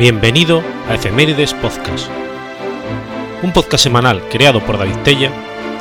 [0.00, 2.08] Bienvenido a Efemérides Podcast,
[3.42, 5.30] un podcast semanal creado por David Tella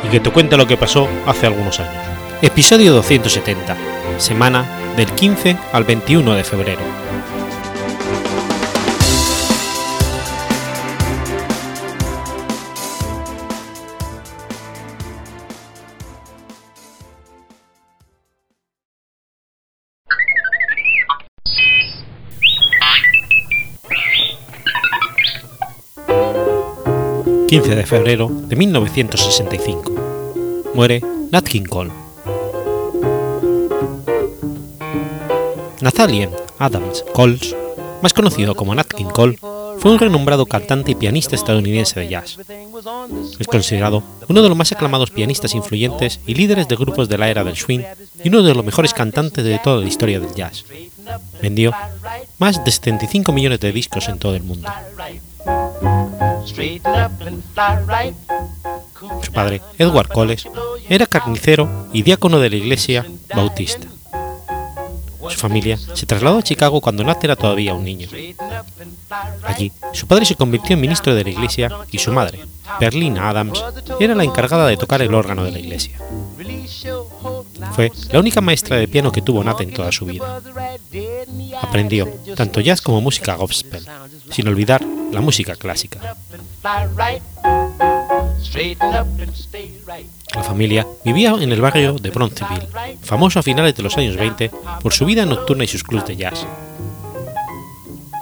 [0.05, 2.03] y que te cuenta lo que pasó hace algunos años.
[2.41, 3.77] Episodio 270,
[4.17, 4.66] semana
[4.97, 6.81] del 15 al 21 de febrero.
[27.49, 29.91] 15 de febrero de 1965.
[30.76, 31.89] Muere Nat King Cole.
[35.81, 37.55] Nathaniel Adams Coles,
[38.03, 39.39] más conocido como Nat King Cole,
[39.80, 42.38] fue un renombrado cantante y pianista estadounidense de jazz.
[43.39, 47.31] Es considerado uno de los más aclamados pianistas influyentes y líderes de grupos de la
[47.31, 47.81] era del swing
[48.23, 50.66] y uno de los mejores cantantes de toda la historia del jazz.
[51.42, 51.73] Vendió
[52.38, 54.70] más de 75 millones de discos en todo el mundo.
[59.23, 60.47] Su padre, Edward Coles,
[60.89, 63.88] era carnicero y diácono de la iglesia bautista.
[65.30, 68.08] Su familia se trasladó a Chicago cuando Nat era todavía un niño.
[69.44, 72.39] Allí, su padre se convirtió en ministro de la iglesia y su madre,
[72.80, 73.64] Berlina Adams,
[74.00, 76.00] era la encargada de tocar el órgano de la iglesia.
[77.73, 80.42] Fue la única maestra de piano que tuvo Nat en toda su vida.
[81.61, 83.86] Aprendió tanto jazz como música gospel,
[84.31, 86.15] sin olvidar la música clásica.
[90.35, 92.67] La familia vivía en el barrio de Bronzeville,
[93.02, 96.15] famoso a finales de los años 20 por su vida nocturna y sus clubs de
[96.15, 96.45] jazz.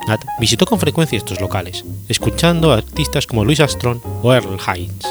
[0.07, 5.05] Nat visitó con frecuencia estos locales, escuchando a artistas como Louis Armstrong o Earl Hines.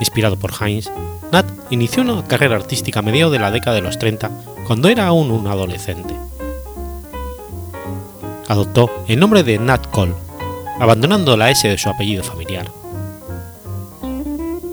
[0.00, 0.90] Inspirado por Hines,
[1.30, 4.30] Nat inició una carrera artística a mediados de la década de los 30,
[4.66, 6.25] cuando era aún un adolescente.
[8.48, 10.14] Adoptó el nombre de Nat Cole,
[10.78, 12.70] abandonando la S de su apellido familiar.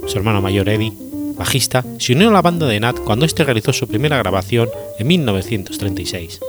[0.06, 0.94] Su hermano mayor Eddie,
[1.36, 4.70] bajista, se unió a la banda de Nat cuando este realizó su primera grabación
[5.00, 6.40] en 1936.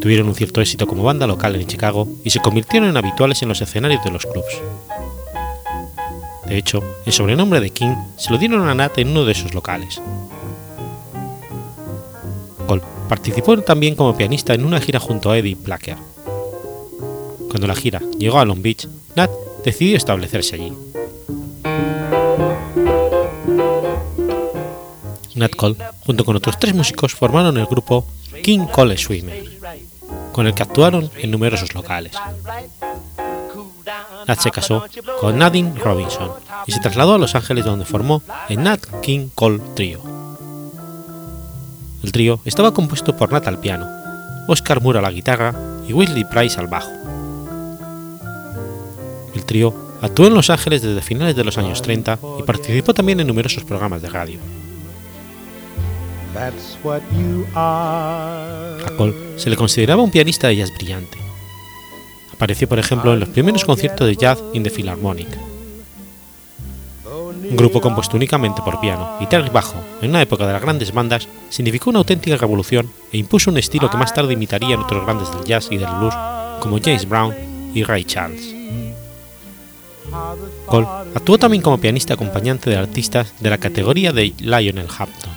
[0.00, 3.48] Tuvieron un cierto éxito como banda local en Chicago y se convirtieron en habituales en
[3.50, 4.62] los escenarios de los clubs.
[6.46, 9.52] De hecho, el sobrenombre de King se lo dieron a Nat en uno de esos
[9.52, 10.00] locales.
[12.66, 15.96] Cole participó también como pianista en una gira junto a Eddie Placker.
[17.48, 19.30] Cuando la gira llegó a Long Beach, Nat
[19.64, 20.72] decidió establecerse allí.
[25.36, 28.04] Nat Cole, junto con otros tres músicos, formaron el grupo
[28.42, 29.44] King Cole Swimmer,
[30.32, 32.14] con el que actuaron en numerosos locales.
[34.26, 34.86] Nat se casó
[35.20, 36.32] con Nadine Robinson
[36.66, 40.23] y se trasladó a Los Ángeles donde formó el Nat King Cole Trio.
[42.04, 43.88] El trío estaba compuesto por Nat al piano,
[44.46, 45.54] Oscar Moore a la guitarra
[45.88, 46.90] y Wesley Price al bajo.
[49.34, 53.20] El trío actuó en Los Ángeles desde finales de los años 30 y participó también
[53.20, 54.38] en numerosos programas de radio.
[57.54, 61.16] A Cole se le consideraba un pianista de jazz brillante.
[62.34, 65.28] Apareció, por ejemplo, en los primeros conciertos de jazz in the Philharmonic,
[67.50, 70.92] un grupo compuesto únicamente por piano, guitarra y bajo, en una época de las grandes
[70.92, 75.30] bandas, significó una auténtica revolución e impuso un estilo que más tarde imitarían otros grandes
[75.30, 76.14] del jazz y del blues
[76.60, 77.34] como James Brown
[77.74, 78.54] y Ray Charles.
[80.66, 85.32] Cole actuó también como pianista acompañante de artistas de la categoría de Lionel Hampton.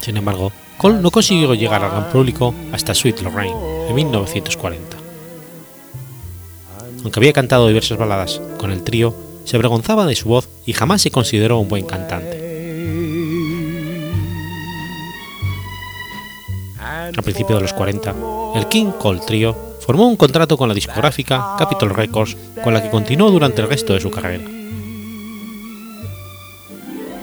[0.00, 3.56] Sin embargo, Cole no consiguió llegar al gran público hasta Sweet Lorraine
[3.88, 5.01] en 1940.
[7.02, 9.14] Aunque había cantado diversas baladas con el trío,
[9.44, 12.42] se avergonzaba de su voz y jamás se consideró un buen cantante.
[16.78, 18.14] A principios de los 40,
[18.54, 22.90] el King Cole Trio formó un contrato con la discográfica Capitol Records con la que
[22.90, 24.44] continuó durante el resto de su carrera.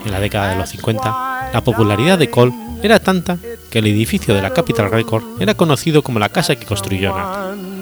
[0.05, 2.53] En la década de los 50, la popularidad de Cole
[2.83, 3.37] era tanta
[3.69, 7.78] que el edificio de la Capitol Records era conocido como la casa que construyó Nat.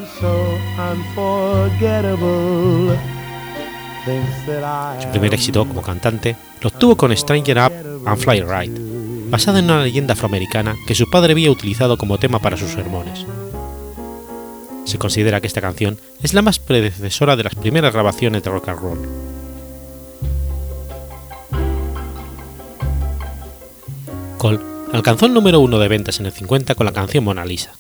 [5.02, 7.74] Su primer éxito como cantante lo obtuvo con Stranger Up
[8.08, 8.80] and Fly Right,
[9.30, 13.26] basada en una leyenda afroamericana que su padre había utilizado como tema para sus sermones.
[14.86, 18.70] Se considera que esta canción es la más predecesora de las primeras grabaciones de rock
[18.70, 19.00] and roll.
[24.40, 24.60] Cole
[24.94, 27.74] alcanzó el número uno de ventas en el 50 con la canción Mona Lisa.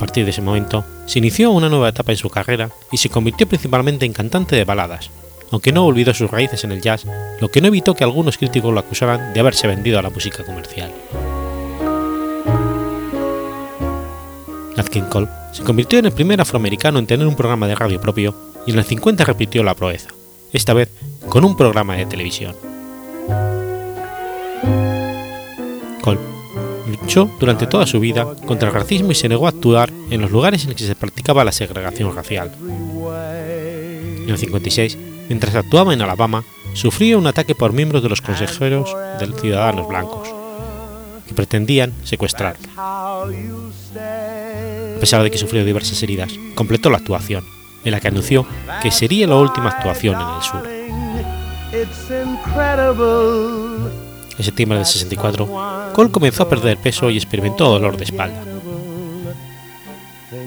[0.00, 3.10] A partir de ese momento, se inició una nueva etapa en su carrera y se
[3.10, 5.10] convirtió principalmente en cantante de baladas,
[5.50, 7.04] aunque no olvidó sus raíces en el jazz,
[7.38, 10.42] lo que no evitó que algunos críticos lo acusaran de haberse vendido a la música
[10.42, 10.90] comercial.
[14.74, 18.00] Nat King Cole se convirtió en el primer afroamericano en tener un programa de radio
[18.00, 18.34] propio
[18.66, 20.08] y en el 50 repitió la proeza,
[20.54, 20.88] esta vez
[21.28, 22.56] con un programa de televisión.
[26.00, 26.29] Cole
[26.96, 30.30] luchó durante toda su vida contra el racismo y se negó a actuar en los
[30.30, 32.50] lugares en los que se practicaba la segregación racial.
[34.22, 34.96] En el 56,
[35.28, 36.44] mientras actuaba en Alabama,
[36.74, 40.28] sufrió un ataque por miembros de los consejeros de los ciudadanos blancos,
[41.26, 42.68] que pretendían secuestrarlo.
[42.76, 43.26] A
[45.00, 47.44] pesar de que sufrió diversas heridas, completó la actuación,
[47.84, 48.46] en la que anunció
[48.82, 50.68] que sería la última actuación en el sur.
[54.40, 58.42] En septiembre del 64, Cole comenzó a perder peso y experimentó dolor de espalda.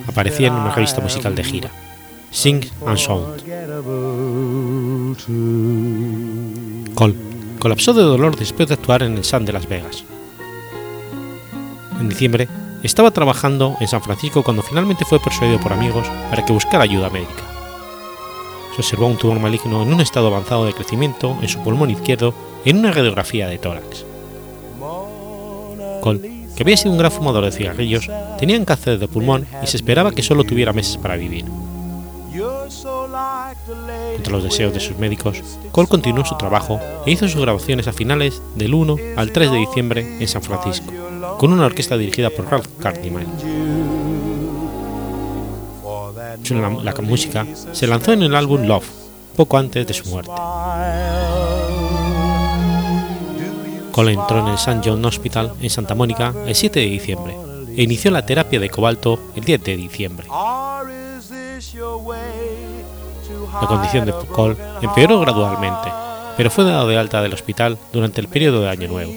[0.07, 1.69] Aparecía en una revista musical de gira,
[2.31, 3.43] Sing and Sound.
[6.95, 7.15] Cole
[7.59, 10.03] colapsó de dolor después de actuar en el Sun de Las Vegas.
[11.99, 12.47] En diciembre,
[12.81, 17.11] estaba trabajando en San Francisco cuando finalmente fue persuadido por amigos para que buscara ayuda
[17.11, 17.43] médica.
[18.75, 22.33] Se observó un tumor maligno en un estado avanzado de crecimiento en su pulmón izquierdo
[22.65, 24.05] en una radiografía de tórax.
[26.01, 29.77] Cole, que había sido un gran fumador de cigarrillos, tenía cáncer de pulmón y se
[29.77, 31.45] esperaba que solo tuviera meses para vivir.
[34.15, 37.93] Contra los deseos de sus médicos, Cole continuó su trabajo e hizo sus grabaciones a
[37.93, 40.91] finales del 1 al 3 de diciembre en San Francisco,
[41.37, 43.27] con una orquesta dirigida por Ralph Cartman.
[46.49, 48.89] La, la música se lanzó en el álbum Love,
[49.35, 50.31] poco antes de su muerte.
[53.93, 54.81] Cole entró en el St.
[54.83, 57.37] John Hospital en Santa Mónica el 7 de diciembre
[57.77, 60.27] e inició la terapia de cobalto el 10 de diciembre.
[63.61, 65.91] La condición de Cole empeoró gradualmente,
[66.35, 69.11] pero fue dado de alta del hospital durante el periodo de Año Nuevo.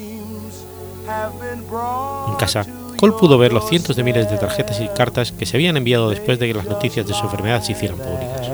[2.28, 2.66] En casa,
[2.98, 6.10] Cole pudo ver los cientos de miles de tarjetas y cartas que se habían enviado
[6.10, 8.46] después de que las noticias de su enfermedad se hicieran públicas.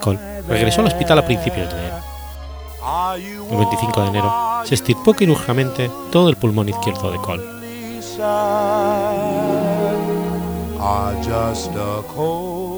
[0.00, 2.15] Cole regresó al hospital a principios de enero.
[2.86, 4.32] El 25 de enero
[4.64, 7.42] se estirpó quirúrgicamente todo el pulmón izquierdo de Cole.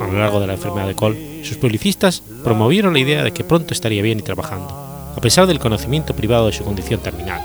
[0.00, 3.44] A lo largo de la enfermedad de Cole, sus publicistas promovieron la idea de que
[3.44, 4.74] pronto estaría bien y trabajando,
[5.14, 7.42] a pesar del conocimiento privado de su condición terminal.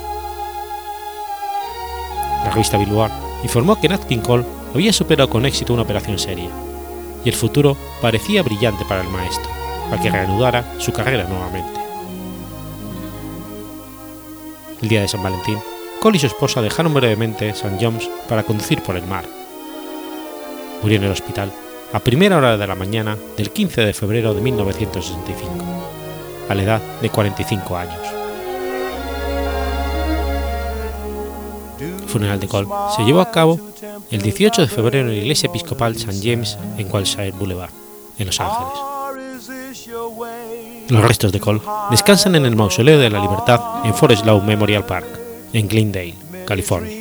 [2.46, 3.12] La revista Billboard
[3.44, 6.50] informó que Nat King Cole había superado con éxito una operación seria,
[7.26, 9.50] y el futuro parecía brillante para el maestro,
[9.90, 11.83] para que reanudara su carrera nuevamente.
[14.84, 15.58] El día de San Valentín,
[16.02, 17.78] Cole y su esposa dejaron brevemente St.
[17.80, 19.24] John's para conducir por el mar.
[20.82, 21.54] Murió en el hospital
[21.94, 25.54] a primera hora de la mañana del 15 de febrero de 1965,
[26.50, 27.96] a la edad de 45 años.
[31.80, 33.58] El funeral de Cole se llevó a cabo
[34.12, 36.20] el 18 de febrero en la iglesia episcopal St.
[36.22, 37.72] James en Wilshire Boulevard,
[38.20, 38.93] en Los Ángeles.
[40.90, 41.62] Los restos de Cole
[41.92, 45.06] descansan en el Mausoleo de la Libertad en Forest Lawn Memorial Park,
[45.54, 46.16] en Glendale,
[46.46, 46.92] California.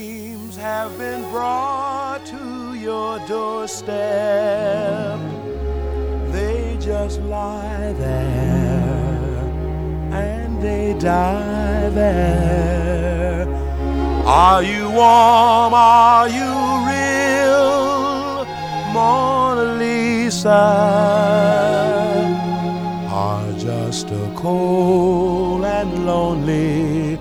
[24.43, 27.17] Cold and lonely,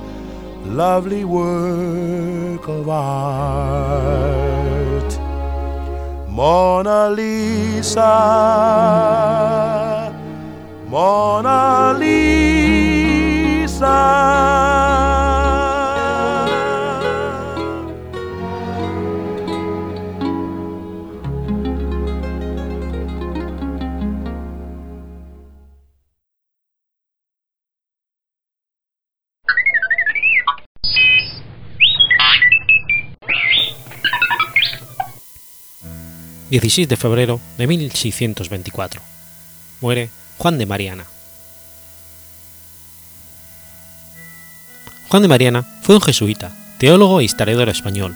[0.65, 4.31] lovely work of art.
[6.27, 8.11] Mona Lisa,
[10.89, 12.31] Mona Lisa.
[36.51, 39.01] ...16 de febrero de 1624...
[39.79, 41.05] ...muere Juan de Mariana.
[45.07, 48.15] Juan de Mariana fue un jesuita, teólogo e historiador español.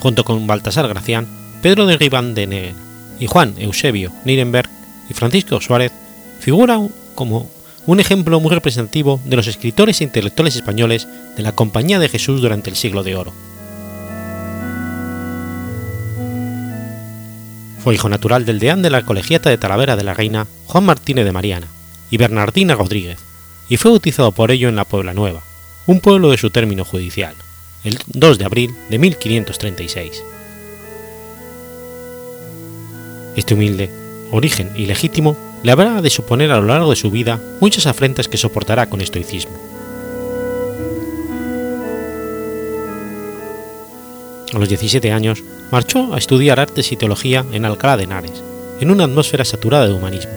[0.00, 1.26] Junto con Baltasar Gracián,
[1.62, 2.74] Pedro de Ribandenen
[3.18, 4.68] y Juan Eusebio Nirenberg
[5.10, 5.92] y Francisco Suárez
[6.40, 7.50] figuran como
[7.86, 12.42] un ejemplo muy representativo de los escritores e intelectuales españoles de la Compañía de Jesús
[12.42, 13.32] durante el siglo de oro.
[17.92, 21.32] Hijo natural del deán de la Colegiata de Talavera de la Reina, Juan Martínez de
[21.32, 21.66] Mariana,
[22.10, 23.18] y Bernardina Rodríguez,
[23.68, 25.42] y fue bautizado por ello en la Puebla Nueva,
[25.86, 27.34] un pueblo de su término judicial.
[27.84, 30.22] el 2 de abril de 1536.
[33.36, 33.88] Este humilde
[34.32, 38.36] origen ilegítimo le habrá de suponer a lo largo de su vida muchas afrentas que
[38.36, 39.52] soportará con estoicismo.
[44.52, 48.42] A los 17 años marchó a estudiar artes y teología en Alcalá de Henares,
[48.80, 50.32] en una atmósfera saturada de humanismo,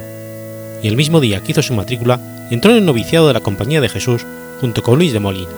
[0.83, 2.19] y el mismo día que hizo su matrícula
[2.49, 4.25] entró en el noviciado de la Compañía de Jesús
[4.59, 5.51] junto con Luis de Molina.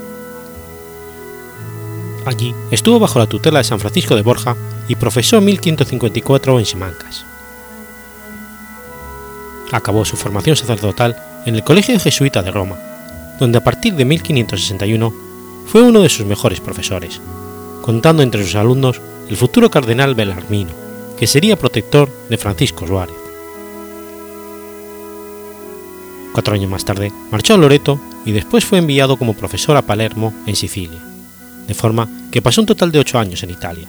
[2.25, 4.55] Allí estuvo bajo la tutela de San Francisco de Borja
[4.87, 7.25] y profesó en 1554 en Simancas.
[9.71, 12.77] Acabó su formación sacerdotal en el Colegio Jesuita de Roma,
[13.39, 15.13] donde a partir de 1561
[15.65, 17.19] fue uno de sus mejores profesores,
[17.81, 20.71] contando entre sus alumnos el futuro cardenal Belarmino,
[21.17, 23.15] que sería protector de Francisco Suárez.
[26.33, 30.33] Cuatro años más tarde marchó a Loreto y después fue enviado como profesor a Palermo,
[30.47, 30.99] en Sicilia,
[31.67, 33.87] de forma que pasó un total de ocho años en Italia.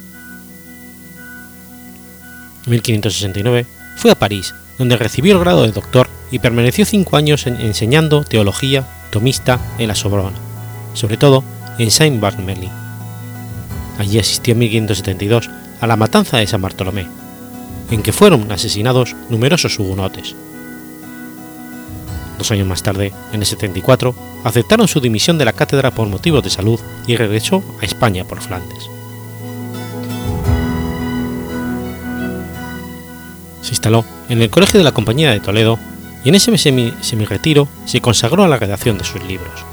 [2.66, 7.46] En 1569 fue a París, donde recibió el grado de doctor y permaneció cinco años
[7.46, 10.36] enseñando teología tomista en la Sorbona,
[10.92, 11.44] sobre todo
[11.78, 12.83] en Saint-Barthélemy.
[13.98, 17.06] Allí asistió en 1572 a la matanza de San Bartolomé,
[17.90, 20.34] en que fueron asesinados numerosos hugonotes.
[22.38, 26.42] Dos años más tarde, en el 74, aceptaron su dimisión de la cátedra por motivos
[26.42, 28.90] de salud y regresó a España por Flandes.
[33.62, 35.78] Se instaló en el Colegio de la Compañía de Toledo
[36.24, 39.64] y en ese semi-retiro se consagró a la redacción de sus libros.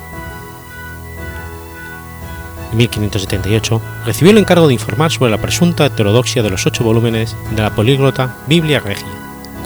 [2.72, 7.36] En 1578 recibió el encargo de informar sobre la presunta heterodoxia de los ocho volúmenes
[7.56, 9.08] de la políglota Biblia Regia,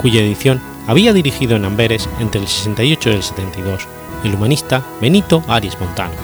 [0.00, 3.88] cuya edición había dirigido en Amberes entre el 68 y el 72
[4.24, 6.14] el humanista Benito Arias Montano,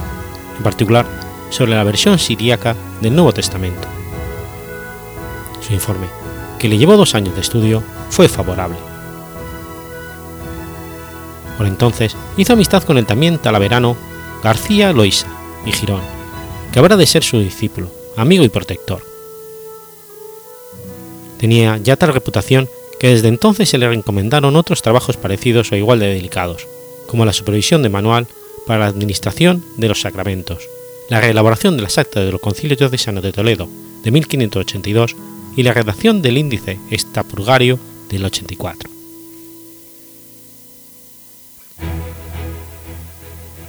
[0.56, 1.06] en particular
[1.50, 3.88] sobre la versión siríaca del Nuevo Testamento.
[5.60, 6.06] Su informe,
[6.58, 8.78] que le llevó dos años de estudio, fue favorable.
[11.56, 13.96] Por entonces hizo amistad con el también talaverano
[14.42, 15.28] García Loisa
[15.64, 16.00] y Girón,
[16.72, 19.02] que habrá de ser su discípulo, amigo y protector.
[21.38, 22.68] Tenía ya tal reputación
[23.00, 26.68] que desde entonces se le encomendaron otros trabajos parecidos o igual de delicados,
[27.08, 28.28] como la supervisión de manual
[28.66, 30.68] para la administración de los sacramentos,
[31.10, 33.68] la reelaboración de las actas de los concilios diocesanos de Toledo
[34.04, 35.16] de 1582
[35.56, 37.78] y la redacción del índice estapurgario
[38.08, 38.90] del 84.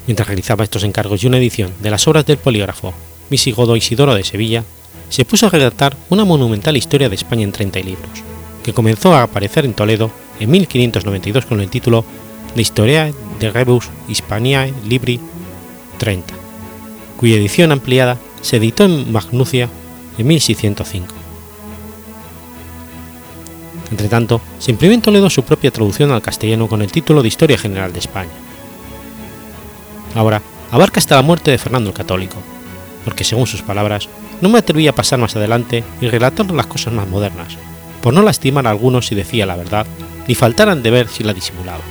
[0.05, 2.93] Mientras realizaba estos encargos y una edición de las obras del polígrafo
[3.33, 4.63] Visigodo Isidoro de Sevilla,
[5.09, 8.21] se puso a redactar una monumental historia de España en 30 libros,
[8.63, 12.05] que comenzó a aparecer en Toledo en 1592 con el título
[12.53, 15.19] de Historia de Rebus Hispaniae Libri
[15.97, 16.31] 30,
[17.17, 19.67] cuya edición ampliada se editó en Magnucia
[20.19, 21.15] en 1605.
[23.89, 27.57] Entretanto, se imprimió en Toledo su propia traducción al castellano con el título de Historia
[27.57, 28.29] General de España.
[30.13, 32.37] Ahora abarca hasta la muerte de Fernando el Católico,
[33.03, 34.10] porque según sus palabras,
[34.41, 37.57] no me atrevía a pasar más adelante y relatar las cosas más modernas,
[38.01, 39.86] por no lastimar a algunos si decía la verdad,
[40.27, 41.81] ni faltaran de ver si la disimulaba.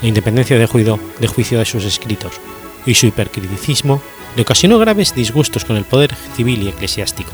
[0.00, 2.40] La independencia de juicio, de juicio de sus escritos
[2.84, 4.02] y su hipercriticismo
[4.34, 7.30] le ocasionó graves disgustos con el poder civil y eclesiástico,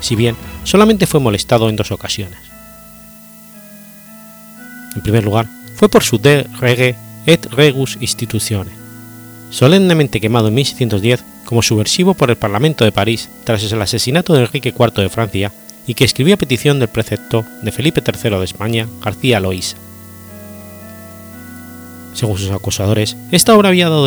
[0.00, 2.38] si bien solamente fue molestado en dos ocasiones.
[4.94, 8.70] En primer lugar, fue por su De Rege et Regus Institutione,
[9.50, 14.40] solemnemente quemado en 1610 como subversivo por el Parlamento de París tras el asesinato de
[14.40, 15.52] Enrique IV de Francia
[15.86, 19.76] y que escribió a petición del precepto de Felipe III de España, García Loísa.
[22.14, 24.06] Según sus acusadores, esta obra había dado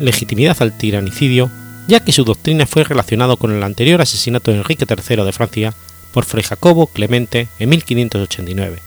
[0.00, 1.50] legitimidad al tiranicidio,
[1.88, 5.74] ya que su doctrina fue relacionada con el anterior asesinato de Enrique III de Francia
[6.12, 8.78] por Fray Jacobo Clemente en 1589.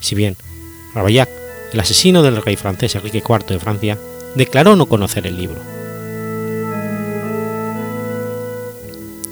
[0.00, 0.36] Si bien
[0.94, 1.28] Ravaillac,
[1.72, 3.98] el asesino del rey francés Enrique IV de Francia,
[4.34, 5.60] declaró no conocer el libro.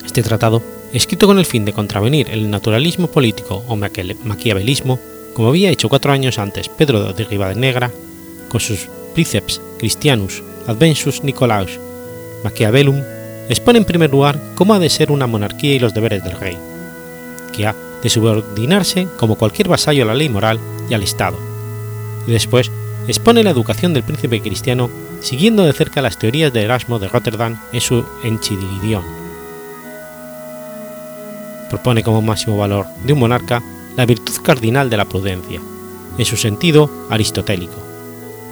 [0.05, 4.99] Este tratado, escrito con el fin de contravenir el naturalismo político o maquiavelismo,
[5.35, 7.91] como había hecho cuatro años antes Pedro de Rivadenegra,
[8.49, 11.79] con sus Príceps Christianus Adventus Nicolaus
[12.45, 13.03] Machiavellum,
[13.49, 16.59] expone en primer lugar cómo ha de ser una monarquía y los deberes del rey,
[17.53, 20.59] que ha de subordinarse como cualquier vasallo a la ley moral
[20.91, 21.39] y al Estado,
[22.27, 22.71] y después
[23.09, 27.59] expone la educación del príncipe cristiano siguiendo de cerca las teorías de Erasmo de Rotterdam
[27.73, 29.05] en su Enchiridion.
[31.71, 33.63] Propone como máximo valor de un monarca
[33.97, 35.61] la virtud cardinal de la prudencia,
[36.19, 37.77] en su sentido aristotélico,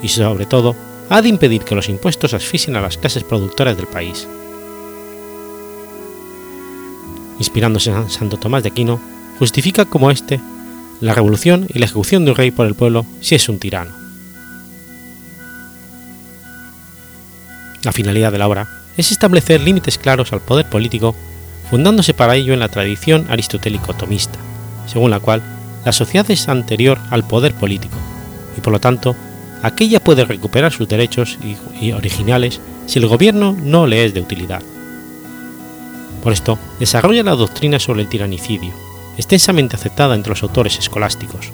[0.03, 0.75] y sobre todo
[1.09, 4.29] ha de impedir que los impuestos asfixien a las clases productoras del país.
[7.39, 9.01] Inspirándose en Santo Tomás de Aquino,
[9.39, 10.41] justifica como éste
[11.01, 13.93] la revolución y la ejecución de un rey por el pueblo si es un tirano.
[17.83, 21.15] La finalidad de la obra es establecer límites claros al poder político,
[21.71, 24.39] fundándose para ello en la tradición aristotélico-tomista,
[24.87, 25.43] según la cual
[25.85, 27.97] la sociedad es anterior al poder político,
[28.59, 29.17] y por lo tanto,
[29.63, 31.39] aquella puede recuperar sus derechos
[31.95, 34.63] originales si el gobierno no le es de utilidad.
[36.23, 38.75] Por esto, desarrolla la doctrina sobre el tiranicidio,
[39.17, 41.53] extensamente aceptada entre los autores escolásticos,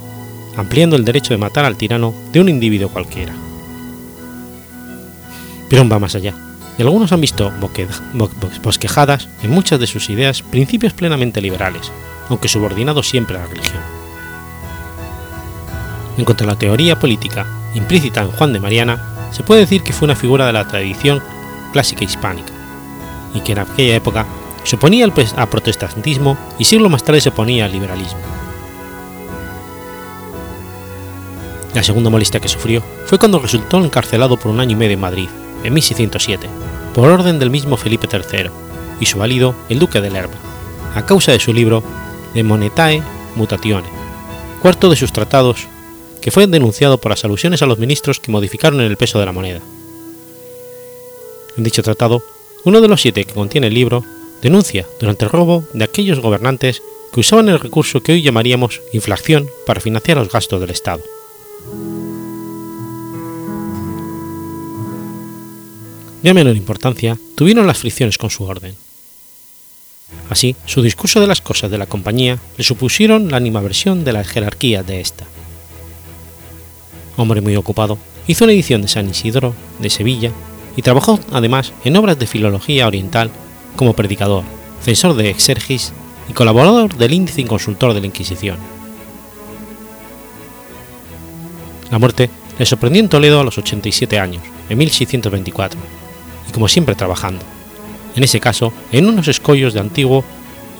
[0.56, 3.34] ampliando el derecho de matar al tirano de un individuo cualquiera.
[5.68, 6.34] Pero aún va más allá,
[6.78, 7.52] y algunos han visto
[8.62, 11.90] bosquejadas en muchas de sus ideas principios plenamente liberales,
[12.28, 13.82] aunque subordinados siempre a la religión.
[16.18, 19.92] En cuanto a la teoría política implícita en Juan de Mariana, se puede decir que
[19.92, 21.22] fue una figura de la tradición
[21.72, 22.52] clásica hispánica,
[23.34, 24.26] y que en aquella época
[24.66, 28.18] se oponía al protestantismo y siglo más tarde se oponía al liberalismo.
[31.72, 35.00] La segunda molestia que sufrió fue cuando resultó encarcelado por un año y medio en
[35.00, 35.28] Madrid,
[35.62, 36.48] en 1607,
[36.94, 38.50] por orden del mismo Felipe III,
[38.98, 40.34] y su válido, el duque de Lerma,
[40.96, 41.84] a causa de su libro
[42.34, 43.02] De Monetae
[43.36, 43.88] Mutatione,
[44.62, 45.68] cuarto de sus tratados,
[46.20, 49.32] que fue denunciado por las alusiones a los ministros que modificaron el peso de la
[49.32, 49.60] moneda.
[51.56, 52.22] En dicho tratado,
[52.64, 54.02] uno de los siete que contiene el libro
[54.42, 59.48] denuncia durante el robo de aquellos gobernantes que usaban el recurso que hoy llamaríamos inflación
[59.66, 61.02] para financiar los gastos del Estado.
[66.22, 68.74] De menor importancia tuvieron las fricciones con su orden.
[70.28, 74.24] Así, su discurso de las cosas de la compañía le supusieron la animaversión de la
[74.24, 75.24] jerarquía de esta.
[77.16, 80.32] Hombre muy ocupado, hizo una edición de San Isidro de Sevilla
[80.76, 83.30] y trabajó además en obras de filología oriental
[83.76, 84.44] como predicador,
[84.82, 85.92] censor de exergis
[86.28, 88.56] y colaborador del índice y consultor de la Inquisición.
[91.90, 95.78] La muerte le sorprendió en Toledo a los 87 años, en 1624,
[96.48, 97.44] y como siempre trabajando,
[98.16, 100.24] en ese caso en unos escollos de Antiguo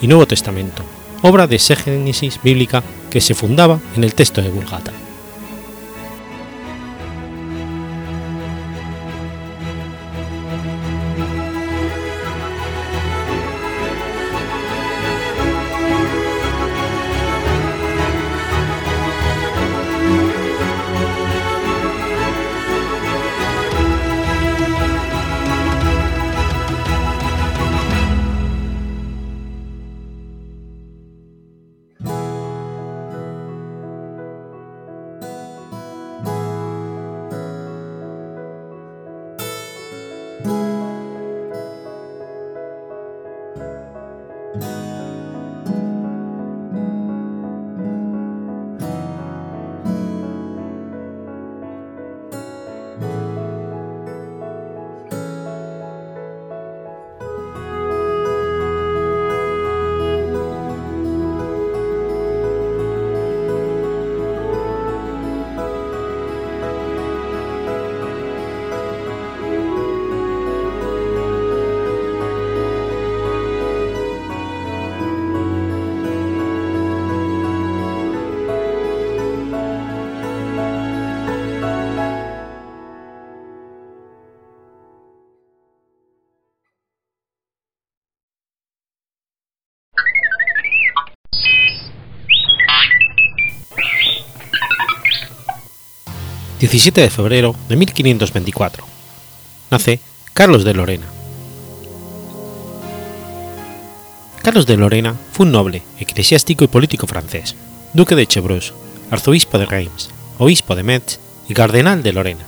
[0.00, 0.82] y Nuevo Testamento,
[1.22, 4.92] obra de exégesis bíblica que se fundaba en el texto de Vulgata.
[96.66, 98.84] 17 de febrero de 1524.
[99.70, 100.00] Nace
[100.32, 101.06] Carlos de Lorena.
[104.42, 107.54] Carlos de Lorena fue un noble, eclesiástico y político francés,
[107.92, 108.72] duque de Chevreuse,
[109.12, 112.44] arzobispo de Reims, obispo de Metz y cardenal de Lorena.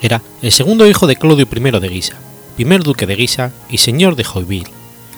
[0.00, 2.18] Era el segundo hijo de Claudio I de Guisa,
[2.54, 4.70] primer duque de Guisa y señor de Joinville,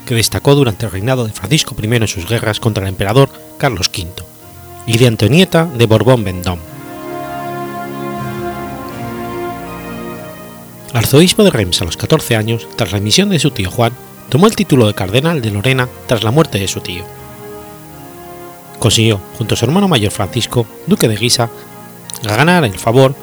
[0.07, 3.91] que destacó durante el reinado de Francisco I en sus guerras contra el emperador Carlos
[3.95, 4.36] V
[4.87, 6.62] y de Antonieta de Borbón-Vendôme.
[10.92, 13.92] Arzobispo de Reims a los 14 años, tras la emisión de su tío Juan,
[14.31, 17.05] tomó el título de cardenal de Lorena tras la muerte de su tío.
[18.79, 21.51] Consiguió, junto a su hermano mayor Francisco, duque de Guisa,
[22.22, 23.14] ganar el favor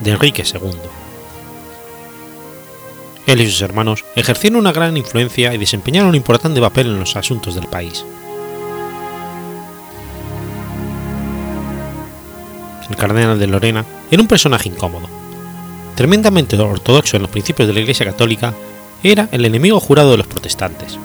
[0.00, 0.70] de Enrique II.
[3.26, 7.16] Él y sus hermanos ejercieron una gran influencia y desempeñaron un importante papel en los
[7.16, 8.04] asuntos del país.
[12.88, 15.08] El cardenal de Lorena, era un personaje incómodo.
[15.94, 18.54] Tremendamente ortodoxo en los principios de la Iglesia Católica,
[19.02, 20.98] era el enemigo jurado de los protestantes.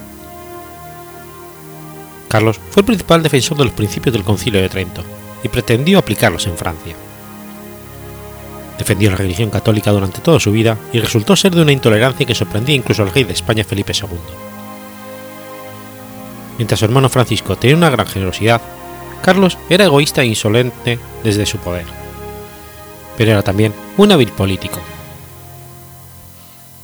[2.28, 5.04] Carlos fue el principal defensor de los principios del Concilio de Trento
[5.44, 6.96] y pretendió aplicarlos en Francia.
[8.78, 12.36] Defendió la religión católica durante toda su vida y resultó ser de una intolerancia que
[12.36, 14.18] sorprendía incluso al rey de España Felipe II.
[16.58, 18.62] Mientras su hermano Francisco tenía una gran generosidad,
[19.22, 21.86] Carlos era egoísta e insolente desde su poder.
[23.18, 24.80] Pero era también un hábil político.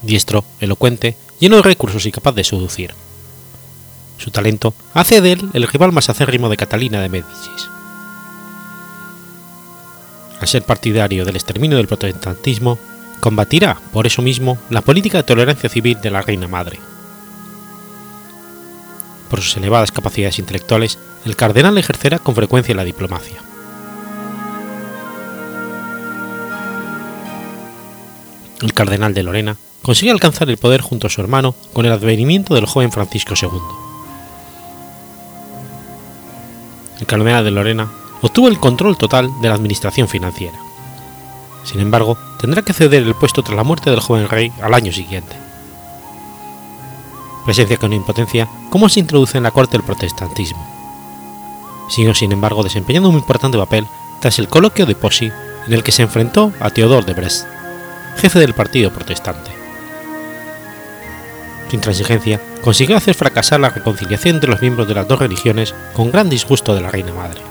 [0.01, 2.93] Diestro, elocuente, lleno de recursos y capaz de seducir.
[4.17, 7.69] Su talento hace de él el rival más acérrimo de Catalina de Médicis.
[10.39, 12.79] Al ser partidario del exterminio del protestantismo,
[13.19, 16.79] combatirá, por eso mismo, la política de tolerancia civil de la Reina Madre.
[19.31, 23.37] Por sus elevadas capacidades intelectuales, el cardenal ejercerá con frecuencia la diplomacia.
[28.61, 32.53] El cardenal de Lorena consiguió alcanzar el poder junto a su hermano con el advenimiento
[32.53, 33.49] del joven Francisco II.
[36.99, 37.89] El cardenal de Lorena
[38.21, 40.59] obtuvo el control total de la administración financiera.
[41.63, 44.91] Sin embargo, tendrá que ceder el puesto tras la muerte del joven rey al año
[44.91, 45.50] siguiente.
[47.45, 50.63] Presencia con impotencia, cómo se introduce en la corte el protestantismo.
[51.89, 53.87] Siguió, sin embargo, desempeñando un importante papel
[54.19, 55.31] tras el coloquio de Possy
[55.67, 57.45] en el que se enfrentó a Theodore de Brest,
[58.17, 59.51] jefe del partido protestante.
[61.69, 66.11] Su intransigencia consiguió hacer fracasar la reconciliación entre los miembros de las dos religiones con
[66.11, 67.41] gran disgusto de la reina madre.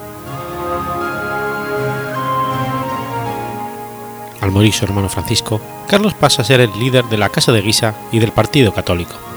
[4.41, 7.63] Al morir su hermano Francisco, Carlos pasa a ser el líder de la Casa de
[7.63, 9.30] Guisa y del Partido Católico.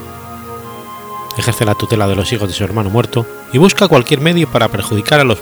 [1.37, 4.69] Ejerce la tutela de los hijos de su hermano muerto y busca cualquier medio para
[4.69, 5.39] perjudicar a los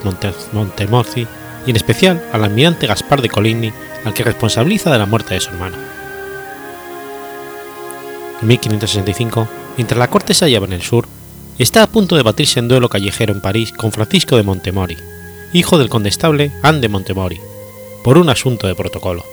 [0.53, 1.27] Montemorci
[1.65, 3.73] y en especial al almirante Gaspar de Coligny,
[4.05, 5.77] al que responsabiliza de la muerte de su hermano.
[8.41, 11.07] En 1565, mientras la corte se hallaba en el sur,
[11.59, 14.97] está a punto de batirse en duelo callejero en París con Francisco de Montemori,
[15.53, 17.39] hijo del condestable Anne de Montemori,
[18.03, 19.23] por un asunto de protocolo.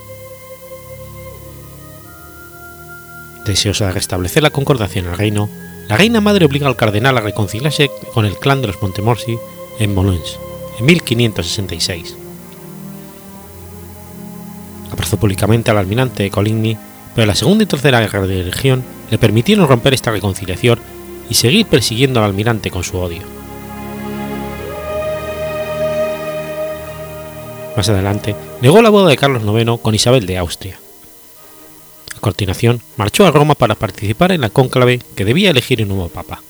[3.47, 5.49] Deseosa de restablecer la concordancia en el reino,
[5.89, 9.39] la reina madre obliga al cardenal a reconciliarse con el clan de los Montemorsi
[9.79, 10.39] en Moulins,
[10.79, 12.17] en 1566.
[14.93, 16.77] Abrazó públicamente al almirante de Coligny,
[17.15, 20.79] pero la segunda y tercera guerra de religión le permitieron romper esta reconciliación
[21.31, 23.23] y seguir persiguiendo al almirante con su odio.
[27.77, 30.79] Más adelante, negó la boda de Carlos IX con Isabel de Austria.
[32.19, 36.09] A continuación, marchó a Roma para participar en la cónclave que debía elegir un nuevo
[36.09, 36.43] papa.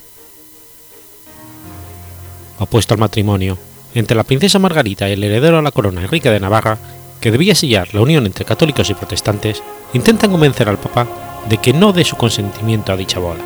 [2.58, 3.58] Opuesto al matrimonio
[3.94, 6.78] entre la princesa Margarita y el heredero a la corona Enrique de Navarra,
[7.20, 11.06] que debía sellar la unión entre católicos y protestantes, intentan convencer al papa
[11.50, 13.44] de que no dé su consentimiento a dicha boda.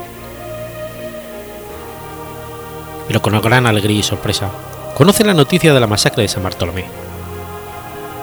[3.09, 4.49] Pero con gran alegría y sorpresa,
[4.95, 6.85] conoce la noticia de la masacre de San Bartolomé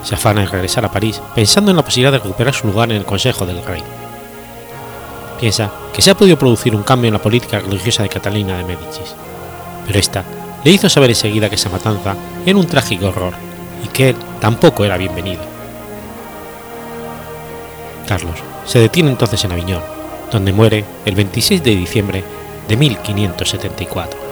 [0.04, 2.98] se afana en regresar a París pensando en la posibilidad de recuperar su lugar en
[2.98, 3.84] el Consejo del Rey.
[5.40, 8.64] Piensa que se ha podido producir un cambio en la política religiosa de Catalina de
[8.64, 9.16] Médicis,
[9.86, 10.24] pero esta
[10.64, 13.34] le hizo saber enseguida que esa matanza era un trágico horror
[13.84, 15.42] y que él tampoco era bienvenido.
[18.08, 19.82] Carlos se detiene entonces en Aviñón,
[20.32, 22.24] donde muere el 26 de diciembre
[22.68, 24.29] de 1574.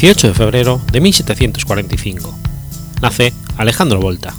[0.00, 2.34] 18 de febrero de 1745.
[3.02, 4.34] Nace Alejandro Volta.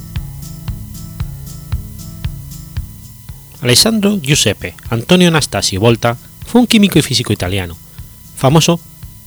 [3.60, 7.76] Alessandro Giuseppe Antonio Anastasio Volta fue un químico y físico italiano,
[8.34, 8.80] famoso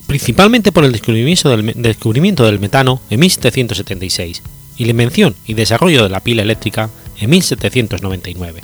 [0.07, 4.41] principalmente por el descubrimiento del, descubrimiento del metano en 1776
[4.75, 8.61] y la invención y desarrollo de la pila eléctrica en 1799.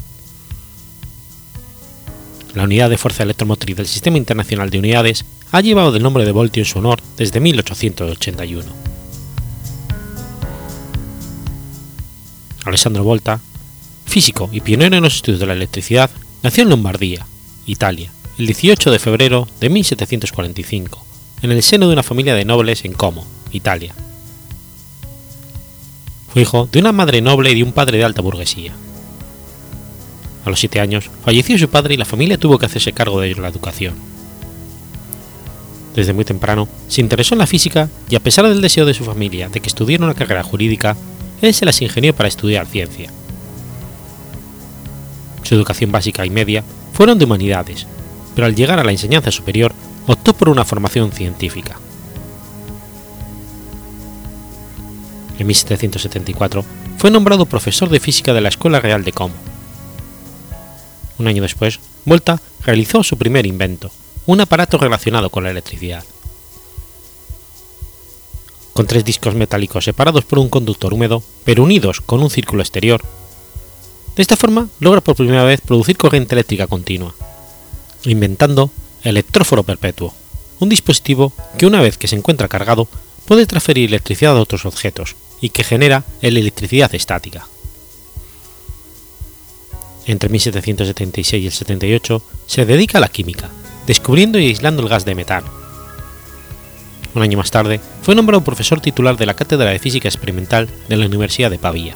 [2.53, 6.31] La unidad de fuerza electromotriz del Sistema Internacional de Unidades ha llevado el nombre de
[6.31, 8.65] voltio en su honor desde 1881.
[12.63, 13.41] Alessandro Volta,
[14.05, 16.09] físico y pionero en los estudios de la electricidad,
[16.43, 17.25] nació en Lombardía,
[17.65, 21.05] Italia, el 18 de febrero de 1745,
[21.41, 23.93] en el seno de una familia de nobles en Como, Italia.
[26.31, 28.73] Fue hijo de una madre noble y de un padre de alta burguesía.
[30.45, 33.35] A los siete años falleció su padre y la familia tuvo que hacerse cargo de
[33.35, 34.10] la educación.
[35.95, 39.03] Desde muy temprano se interesó en la física y a pesar del deseo de su
[39.03, 40.95] familia de que estudiara una carrera jurídica,
[41.41, 43.11] él se las ingenió para estudiar ciencia.
[45.43, 47.87] Su educación básica y media fueron de humanidades,
[48.35, 49.73] pero al llegar a la enseñanza superior
[50.07, 51.77] optó por una formación científica.
[55.39, 56.63] En 1774
[56.97, 59.33] fue nombrado profesor de física de la Escuela Real de Como.
[61.17, 63.91] Un año después, Volta realizó su primer invento,
[64.25, 66.03] un aparato relacionado con la electricidad.
[68.73, 73.01] Con tres discos metálicos separados por un conductor húmedo, pero unidos con un círculo exterior,
[74.15, 77.13] de esta forma logra por primera vez producir corriente eléctrica continua,
[78.03, 78.71] inventando
[79.03, 80.13] electróforo perpetuo,
[80.59, 82.87] un dispositivo que una vez que se encuentra cargado
[83.25, 87.47] puede transferir electricidad a otros objetos y que genera electricidad estática.
[90.05, 93.49] Entre 1776 y el 78 se dedica a la química,
[93.87, 95.47] descubriendo y aislando el gas de metano.
[97.13, 100.97] Un año más tarde fue nombrado profesor titular de la Cátedra de Física Experimental de
[100.97, 101.95] la Universidad de Pavía.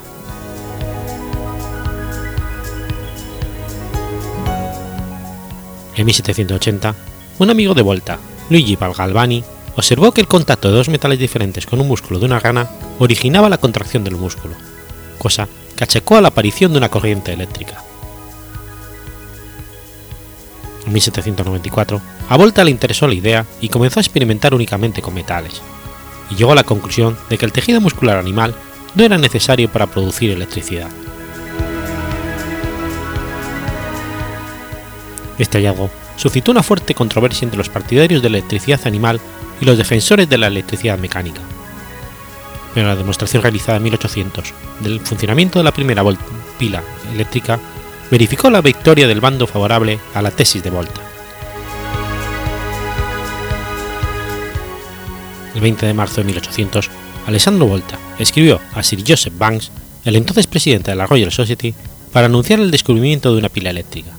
[5.95, 6.93] En 1780,
[7.39, 8.19] un amigo de Volta,
[8.49, 9.43] Luigi Galvani,
[9.77, 12.69] observó que el contacto de dos metales diferentes con un músculo de una rana
[12.99, 14.55] originaba la contracción del músculo,
[15.17, 17.81] cosa que achacó a la aparición de una corriente eléctrica.
[20.85, 25.61] En 1794, a Volta le interesó la idea y comenzó a experimentar únicamente con metales,
[26.29, 28.55] y llegó a la conclusión de que el tejido muscular animal
[28.93, 30.89] no era necesario para producir electricidad.
[35.37, 39.19] Este hallazgo suscitó una fuerte controversia entre los partidarios de la electricidad animal
[39.59, 41.41] y los defensores de la electricidad mecánica.
[42.73, 46.03] Pero la demostración realizada en 1800 del funcionamiento de la primera
[46.57, 47.59] pila eléctrica
[48.11, 51.01] verificó la victoria del bando favorable a la tesis de Volta.
[55.53, 56.89] El 20 de marzo de 1800,
[57.27, 59.71] Alessandro Volta escribió a Sir Joseph Banks,
[60.03, 61.73] el entonces presidente de la Royal Society,
[62.11, 64.11] para anunciar el descubrimiento de una pila eléctrica.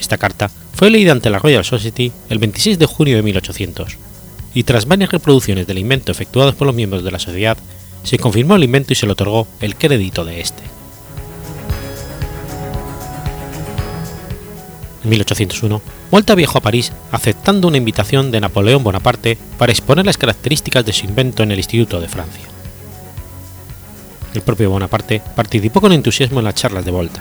[0.00, 3.98] Esta carta fue leída ante la Royal Society el 26 de junio de 1800,
[4.54, 7.58] y tras varias reproducciones del invento efectuadas por los miembros de la sociedad,
[8.04, 10.62] se confirmó el invento y se le otorgó el crédito de este.
[15.04, 20.16] En 1801, Volta viajó a París aceptando una invitación de Napoleón Bonaparte para exponer las
[20.16, 22.44] características de su invento en el Instituto de Francia.
[24.32, 27.20] El propio Bonaparte participó con entusiasmo en las charlas de Volta.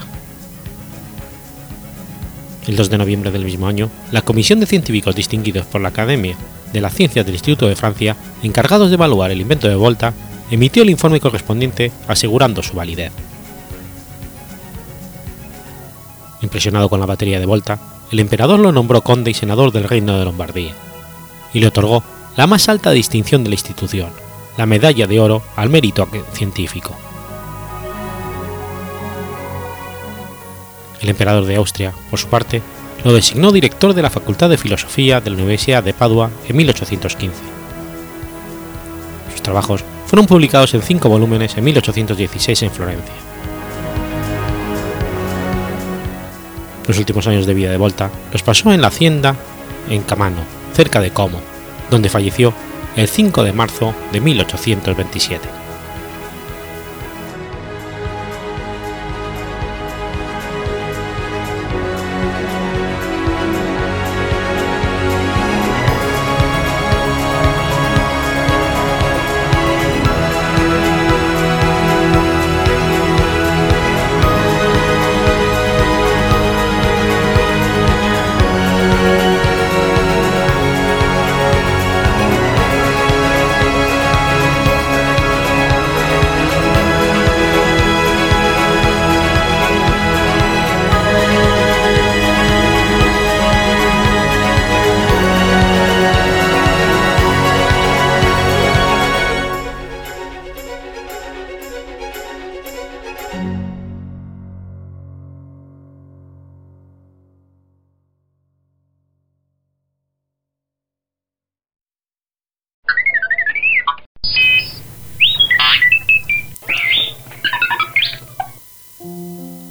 [2.66, 6.38] El 2 de noviembre del mismo año, la Comisión de Científicos distinguidos por la Academia
[6.72, 10.14] de las Ciencias del Instituto de Francia, encargados de evaluar el invento de Volta,
[10.50, 13.12] emitió el informe correspondiente asegurando su validez.
[16.44, 17.80] Impresionado con la batería de Volta,
[18.12, 20.74] el emperador lo nombró conde y senador del Reino de Lombardía,
[21.54, 22.04] y le otorgó
[22.36, 24.10] la más alta distinción de la institución,
[24.58, 26.96] la medalla de oro al mérito científico.
[31.02, 32.62] El emperador de Austria, por su parte,
[33.06, 37.38] lo designó director de la Facultad de Filosofía de la Universidad de Padua en 1815.
[39.32, 43.33] Sus trabajos fueron publicados en cinco volúmenes en 1816 en Florencia.
[46.88, 49.36] Los últimos años de vida de Volta los pasó en la hacienda
[49.90, 50.44] en Camano,
[50.74, 51.40] cerca de Como,
[51.90, 52.54] donde falleció
[52.96, 55.63] el 5 de marzo de 1827.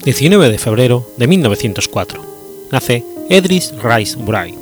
[0.04, 2.20] 19 de febrero de 1904.
[2.72, 4.58] Nace Edris Rice Wright.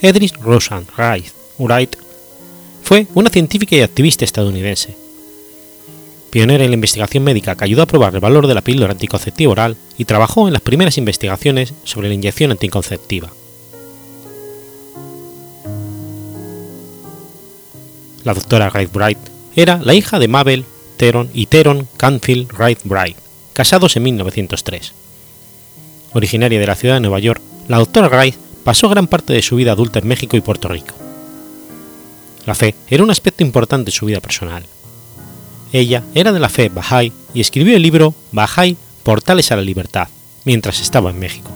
[0.00, 1.96] Edris Rosan Rice Wright
[2.84, 4.94] fue una científica y activista estadounidense.
[6.30, 9.50] Pionera en la investigación médica que ayudó a probar el valor de la píldora anticonceptiva
[9.50, 13.32] oral y trabajó en las primeras investigaciones sobre la inyección anticonceptiva.
[18.22, 19.18] La doctora Wright Bright
[19.56, 20.64] era la hija de Mabel
[21.34, 23.16] Y Teron Canfield Wright Bright,
[23.54, 24.92] casados en 1903.
[26.12, 29.56] Originaria de la ciudad de Nueva York, la doctora Wright pasó gran parte de su
[29.56, 30.94] vida adulta en México y Puerto Rico.
[32.46, 34.64] La fe era un aspecto importante en su vida personal.
[35.72, 40.06] Ella era de la fe Bahá'í y escribió el libro Bahá'í Portales a la Libertad
[40.44, 41.50] mientras estaba en México.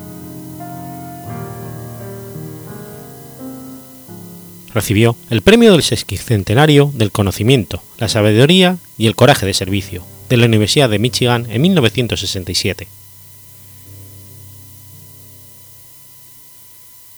[4.76, 10.36] Recibió el premio del sesquicentenario del conocimiento, la sabiduría y el coraje de servicio de
[10.36, 12.86] la Universidad de Michigan en 1967.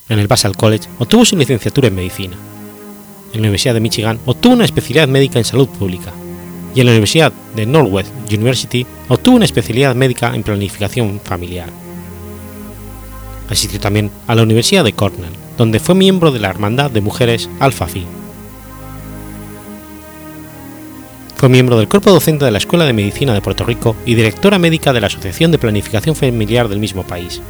[0.09, 2.37] En el Basal College obtuvo su licenciatura en medicina.
[3.33, 6.12] En la Universidad de Michigan obtuvo una especialidad médica en salud pública
[6.77, 11.71] y en la Universidad de Northwest University obtuvo una especialidad médica en planificación familiar.
[13.51, 17.51] Asistió también a la Universidad de Cornell, donde fue miembro de la Hermandad de Mujeres
[17.59, 18.07] Alpha Phi.
[21.37, 24.59] Fue miembro del cuerpo docente de la Escuela de Medicina de Puerto Rico y directora
[24.59, 27.42] médica de la Asociación de Planificación Familiar del mismo país.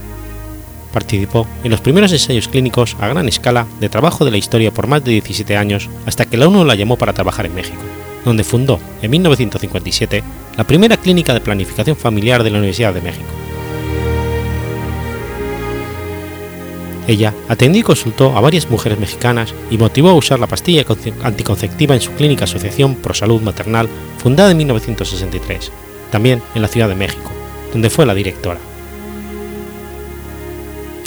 [0.93, 4.87] Participó en los primeros ensayos clínicos a gran escala de trabajo de la historia por
[4.87, 7.81] más de 17 años hasta que la ONU la llamó para trabajar en México,
[8.25, 10.23] donde fundó en 1957
[10.57, 13.48] la primera clínica de planificación familiar de la Universidad de México.
[17.09, 20.85] Ella atendió y consultó a varias mujeres mexicanas y motivó a usar la pastilla
[21.23, 25.73] anticonceptiva en su clínica Asociación Pro Salud Maternal, fundada en 1963,
[26.13, 27.33] también en la Ciudad de México,
[27.73, 28.61] donde fue la directora.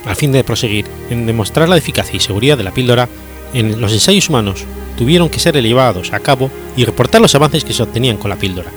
[0.08, 3.08] A fin de proseguir en demostrar la eficacia y seguridad de la píldora,
[3.54, 4.66] en los ensayos humanos
[4.98, 8.38] tuvieron que ser llevados a cabo y reportar los avances que se obtenían con la
[8.38, 8.72] píldora.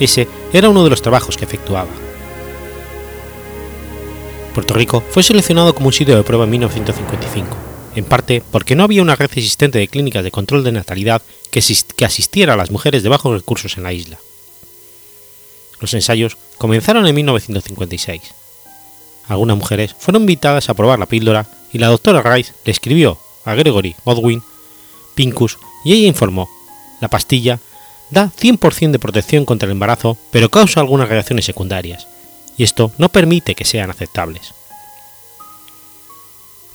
[0.00, 1.90] Ese era uno de los trabajos que efectuaba.
[4.56, 7.54] Puerto Rico fue seleccionado como un sitio de prueba en 1955,
[7.94, 11.58] en parte porque no había una red existente de clínicas de control de natalidad que,
[11.58, 14.16] asistiera a las mujeres de bajos recursos en la isla.
[15.78, 18.22] Los ensayos comenzaron en 1956.
[19.28, 23.54] Algunas mujeres fueron invitadas a probar la píldora y la doctora Rice le escribió a
[23.56, 24.42] Gregory Godwin
[25.14, 26.48] Pincus y ella informó,
[27.02, 27.60] la pastilla
[28.08, 32.08] da 100% de protección contra el embarazo pero causa algunas reacciones secundarias
[32.56, 34.54] y esto no permite que sean aceptables.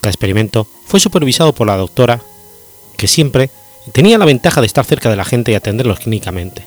[0.04, 2.22] El experimento fue supervisado por la doctora,
[2.98, 3.50] que siempre
[3.92, 6.66] tenía la ventaja de estar cerca de la gente y atenderlos clínicamente.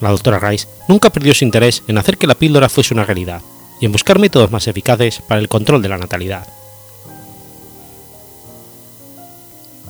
[0.00, 3.42] La doctora Rice nunca perdió su interés en hacer que la píldora fuese una realidad
[3.80, 6.46] y en buscar métodos más eficaces para el control de la natalidad.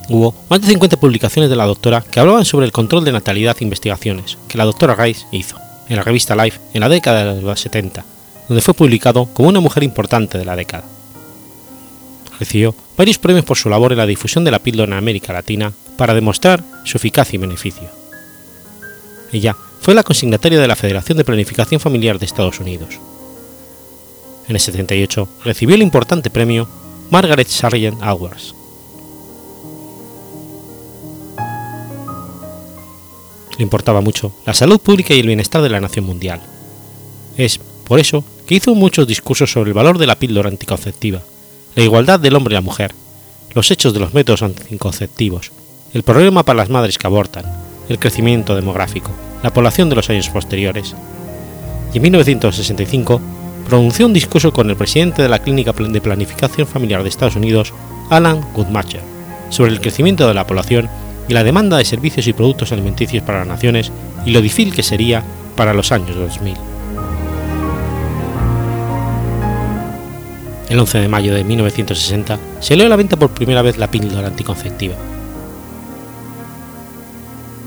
[0.09, 3.55] Hubo más de 50 publicaciones de la doctora que hablaban sobre el control de natalidad
[3.59, 5.57] e investigaciones que la doctora Rice hizo
[5.91, 8.05] en la revista Life en la década de los 70,
[8.47, 10.85] donde fue publicado como una mujer importante de la década.
[12.39, 15.73] Recibió varios premios por su labor en la difusión de la píldora en América Latina
[15.97, 17.89] para demostrar su eficacia y beneficio.
[19.33, 22.99] Ella fue la consignataria de la Federación de Planificación Familiar de Estados Unidos.
[24.47, 26.69] En el 78 recibió el importante premio
[27.09, 28.55] Margaret Sargent Awards
[33.63, 36.41] importaba mucho la salud pública y el bienestar de la nación mundial.
[37.37, 41.21] Es por eso que hizo muchos discursos sobre el valor de la píldora anticonceptiva,
[41.75, 42.93] la igualdad del hombre y la mujer,
[43.53, 45.51] los hechos de los métodos anticonceptivos,
[45.93, 47.45] el problema para las madres que abortan,
[47.89, 49.11] el crecimiento demográfico,
[49.43, 50.95] la población de los años posteriores.
[51.93, 53.21] Y en 1965
[53.67, 57.73] pronunció un discurso con el presidente de la Clínica de Planificación Familiar de Estados Unidos,
[58.09, 59.01] Alan Goodmacher,
[59.49, 60.89] sobre el crecimiento de la población
[61.27, 63.91] y la demanda de servicios y productos alimenticios para las naciones
[64.25, 65.23] y lo difícil que sería
[65.55, 66.55] para los años 2000.
[70.69, 73.91] El 11 de mayo de 1960 se dio a la venta por primera vez la
[73.91, 74.95] píldora anticonceptiva.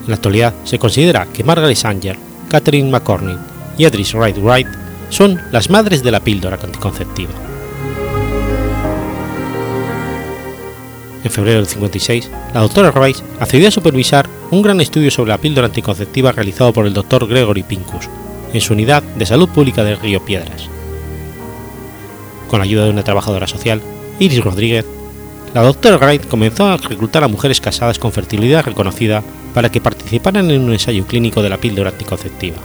[0.04, 3.38] En la actualidad se considera que Margaret Sanger, Catherine McCormick
[3.76, 4.68] y Edris Wright Wright
[5.10, 7.53] son las madres de la píldora anticonceptiva.
[11.24, 15.38] En febrero del 56, la doctora Rice accedió a supervisar un gran estudio sobre la
[15.38, 18.08] píldora anticonceptiva realizado por el doctor Gregory Pincus
[18.52, 20.68] en su unidad de salud pública de Río Piedras.
[22.48, 23.80] Con la ayuda de una trabajadora social,
[24.18, 24.84] Iris Rodríguez,
[25.54, 29.22] la doctora Wright comenzó a reclutar a mujeres casadas con fertilidad reconocida
[29.54, 32.58] para que participaran en un ensayo clínico de la píldora anticonceptiva.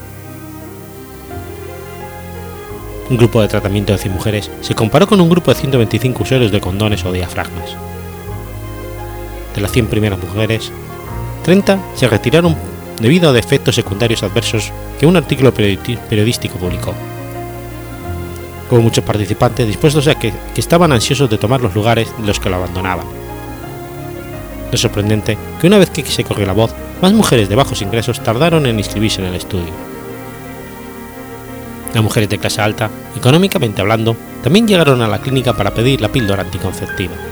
[3.10, 6.52] un grupo de tratamiento de 100 mujeres se comparó con un grupo de 125 usuarios
[6.52, 7.76] de condones o diafragmas.
[9.60, 10.72] De las 100 primeras mujeres,
[11.44, 12.56] 30 se retiraron
[13.02, 16.94] debido a efectos secundarios adversos que un artículo periodístico publicó.
[18.72, 22.40] Hubo muchos participantes dispuestos a que, que estaban ansiosos de tomar los lugares de los
[22.40, 23.06] que lo abandonaban.
[24.72, 28.24] Es sorprendente que una vez que se corrió la voz, más mujeres de bajos ingresos
[28.24, 29.74] tardaron en inscribirse en el estudio.
[31.94, 36.08] Las mujeres de clase alta, económicamente hablando, también llegaron a la clínica para pedir la
[36.08, 37.29] píldora anticonceptiva.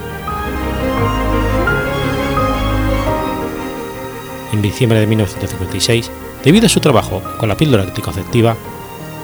[4.52, 6.10] En diciembre de 1956,
[6.44, 8.56] debido a su trabajo con la píldora anticonceptiva,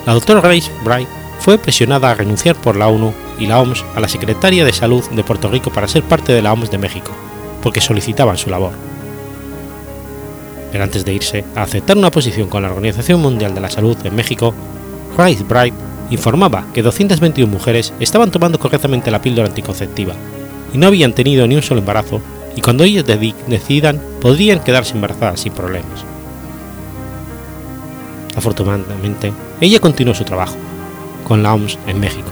[0.07, 1.09] la doctora Grace Bright
[1.39, 5.03] fue presionada a renunciar por la ONU y la OMS a la Secretaría de Salud
[5.11, 7.13] de Puerto Rico para ser parte de la OMS de México,
[7.63, 8.73] porque solicitaban su labor.
[10.71, 13.97] Pero antes de irse a aceptar una posición con la Organización Mundial de la Salud
[14.05, 14.55] en México,
[15.17, 15.75] Rice Bright
[16.11, 20.15] informaba que 221 mujeres estaban tomando correctamente la píldora anticonceptiva
[20.73, 22.21] y no habían tenido ni un solo embarazo
[22.57, 26.05] y cuando ellas decidan podrían quedarse embarazadas sin problemas.
[28.37, 30.57] Afortunadamente, ella continuó su trabajo,
[31.27, 32.29] con la OMS en México.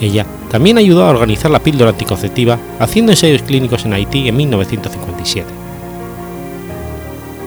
[0.00, 5.48] Ella también ayudó a organizar la píldora anticonceptiva haciendo ensayos clínicos en Haití en 1957.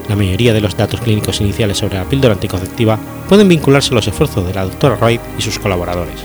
[0.09, 2.99] La mayoría de los datos clínicos iniciales sobre la píldora anticonceptiva
[3.29, 6.19] pueden vincularse a los esfuerzos de la doctora Wright y sus colaboradores.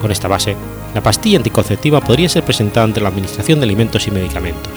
[0.00, 0.54] Con esta base,
[0.94, 4.72] la pastilla anticonceptiva podría ser presentada ante la Administración de Alimentos y Medicamentos.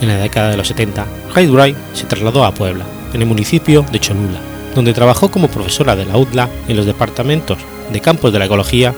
[0.00, 3.84] En la década de los 70, Wright Wright se trasladó a Puebla, en el municipio
[3.92, 4.40] de Cholula,
[4.74, 7.58] donde trabajó como profesora de la UDLA en los departamentos
[7.92, 8.94] de campos de la ecología,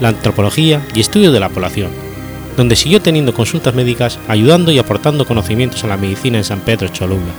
[0.00, 1.90] la antropología y estudio de la población,
[2.56, 6.88] donde siguió teniendo consultas médicas ayudando y aportando conocimientos a la medicina en San Pedro
[6.88, 7.32] Cholula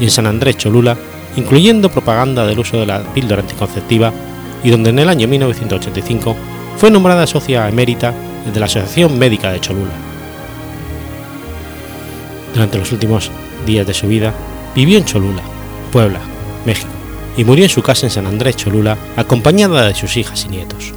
[0.00, 0.96] y en San Andrés Cholula,
[1.36, 4.12] incluyendo propaganda del uso de la píldora anticonceptiva,
[4.62, 6.36] y donde en el año 1985
[6.76, 8.12] fue nombrada socia emérita
[8.52, 9.92] de la Asociación Médica de Cholula.
[12.54, 13.30] Durante los últimos
[13.66, 14.32] días de su vida,
[14.74, 15.42] vivió en Cholula,
[15.92, 16.20] Puebla,
[16.66, 16.88] México,
[17.36, 20.92] y murió en su casa en San Andrés Cholula, acompañada de sus hijas y nietos.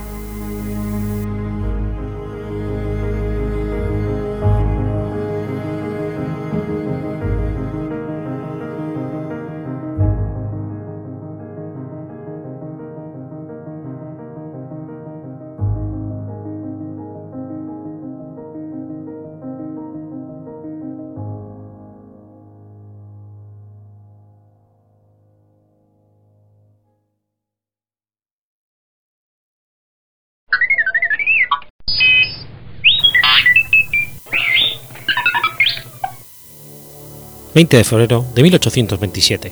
[37.53, 39.51] 20 de febrero de 1827.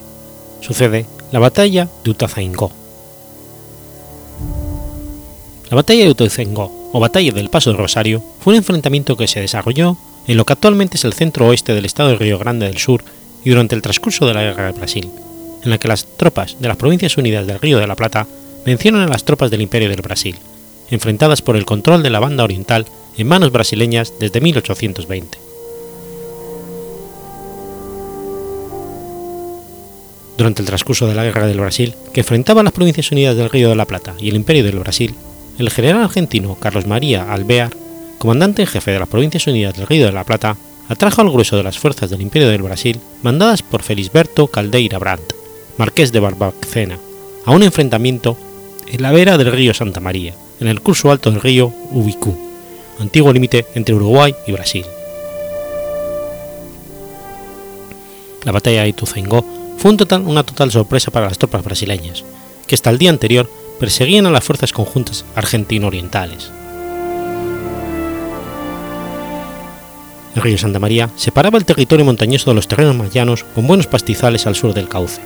[0.61, 2.71] Sucede la batalla de Utazaingó.
[5.69, 9.41] La batalla de Utazaingó, o batalla del Paso del Rosario, fue un enfrentamiento que se
[9.41, 9.97] desarrolló
[10.27, 13.03] en lo que actualmente es el centro oeste del estado de Río Grande del Sur
[13.43, 15.09] y durante el transcurso de la Guerra de Brasil,
[15.63, 18.27] en la que las tropas de las Provincias Unidas del Río de la Plata
[18.65, 20.37] vencieron a las tropas del Imperio del Brasil,
[20.89, 22.85] enfrentadas por el control de la banda oriental
[23.17, 25.48] en manos brasileñas desde 1820.
[30.39, 33.67] Durante el transcurso de la Guerra del Brasil, que enfrentaba las Provincias Unidas del Río
[33.67, 35.13] de la Plata y el Imperio del Brasil,
[35.57, 37.75] el general argentino Carlos María Alvear,
[38.19, 40.55] comandante en jefe de las Provincias Unidas del Río de la Plata,
[40.87, 45.33] atrajo al grueso de las fuerzas del Imperio del Brasil, mandadas por Felisberto Caldeira Brandt,
[45.77, 46.97] marqués de Barbacena,
[47.43, 48.37] a un enfrentamiento
[48.87, 52.33] en la vera del río Santa María, en el curso alto del río Ubicú,
[52.97, 54.85] antiguo límite entre Uruguay y Brasil.
[58.45, 62.25] La batalla de Ituzaingó fue una total sorpresa para las tropas brasileñas,
[62.67, 63.49] que hasta el día anterior
[63.79, 66.51] perseguían a las fuerzas conjuntas argentino-orientales.
[70.35, 73.87] El río Santa María separaba el territorio montañoso de los terrenos más llanos con buenos
[73.87, 75.21] pastizales al sur del cauce.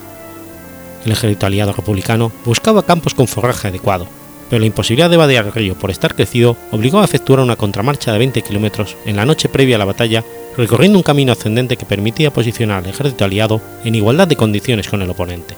[1.04, 4.08] El ejército aliado republicano buscaba campos con forraje adecuado,
[4.54, 8.12] pero la imposibilidad de vadear el río por estar crecido obligó a efectuar una contramarcha
[8.12, 10.24] de 20 kilómetros en la noche previa a la batalla,
[10.56, 15.02] recorriendo un camino ascendente que permitía posicionar al ejército aliado en igualdad de condiciones con
[15.02, 15.56] el oponente.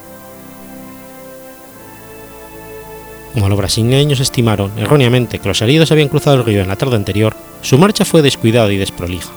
[3.33, 6.95] Como los brasileños estimaron erróneamente que los aliados habían cruzado el río en la tarde
[6.95, 9.33] anterior, su marcha fue descuidada y desprolija.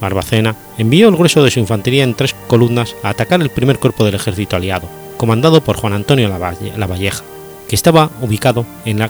[0.00, 4.04] Barbacena envió el grueso de su infantería en tres columnas a atacar el primer cuerpo
[4.04, 6.28] del ejército aliado, comandado por Juan Antonio
[6.76, 7.22] Lavalleja,
[7.68, 8.64] que estaba ubicado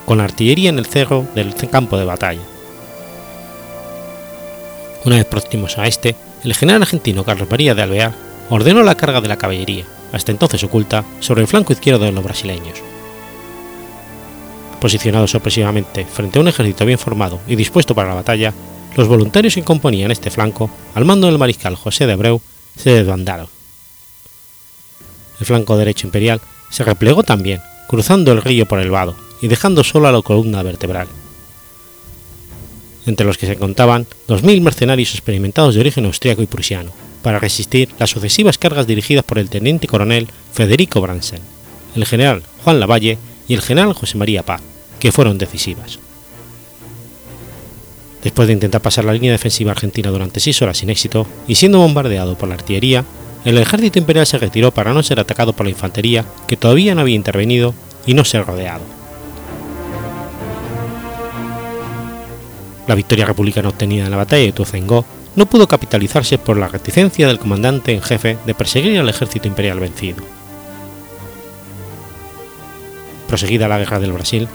[0.05, 2.43] con la artillería en el cerro del campo de batalla.
[5.05, 8.13] Una vez próximos a este, el general argentino Carlos María de Alvear
[8.51, 12.25] ordenó la carga de la caballería, hasta entonces oculta, sobre el flanco izquierdo de los
[12.25, 12.81] brasileños.
[14.81, 18.53] Posicionados sorpresivamente frente a un ejército bien formado y dispuesto para la batalla,
[18.97, 22.41] los voluntarios que componían este flanco, al mando del mariscal José de Abreu,
[22.77, 23.49] se desbandaron.
[25.39, 26.41] El flanco derecho imperial
[26.71, 30.63] se replegó también, cruzando el río por el vado y dejando solo a la columna
[30.63, 31.09] vertebral.
[33.07, 36.91] Entre los que se contaban 2.000 mercenarios experimentados de origen austriaco y prusiano,
[37.23, 41.41] para resistir las sucesivas cargas dirigidas por el teniente coronel Federico Bransen,
[41.95, 43.19] el general Juan Lavalle
[43.49, 44.61] y el general José María Paz,
[45.01, 45.99] que fueron decisivas.
[48.23, 51.79] Después de intentar pasar la línea defensiva argentina durante seis horas sin éxito y siendo
[51.79, 53.05] bombardeado por la artillería,
[53.47, 57.03] el ejército imperial se retiró para no ser atacado por la infantería que todavía no
[57.03, 57.75] había intervenido
[58.05, 58.83] y no ser rodeado.
[62.89, 65.05] La victoria republicana obtenida en la batalla de Tuzengó
[65.37, 69.79] no pudo capitalizarse por la reticencia del comandante en jefe de perseguir al ejército imperial
[69.79, 70.25] vencido.
[73.29, 74.49] Proseguida la guerra del Brasil,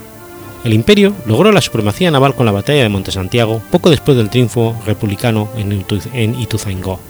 [0.64, 4.28] el imperio logró la supremacía naval con la batalla de Monte Santiago poco después del
[4.28, 7.00] triunfo republicano en Ituzaingó.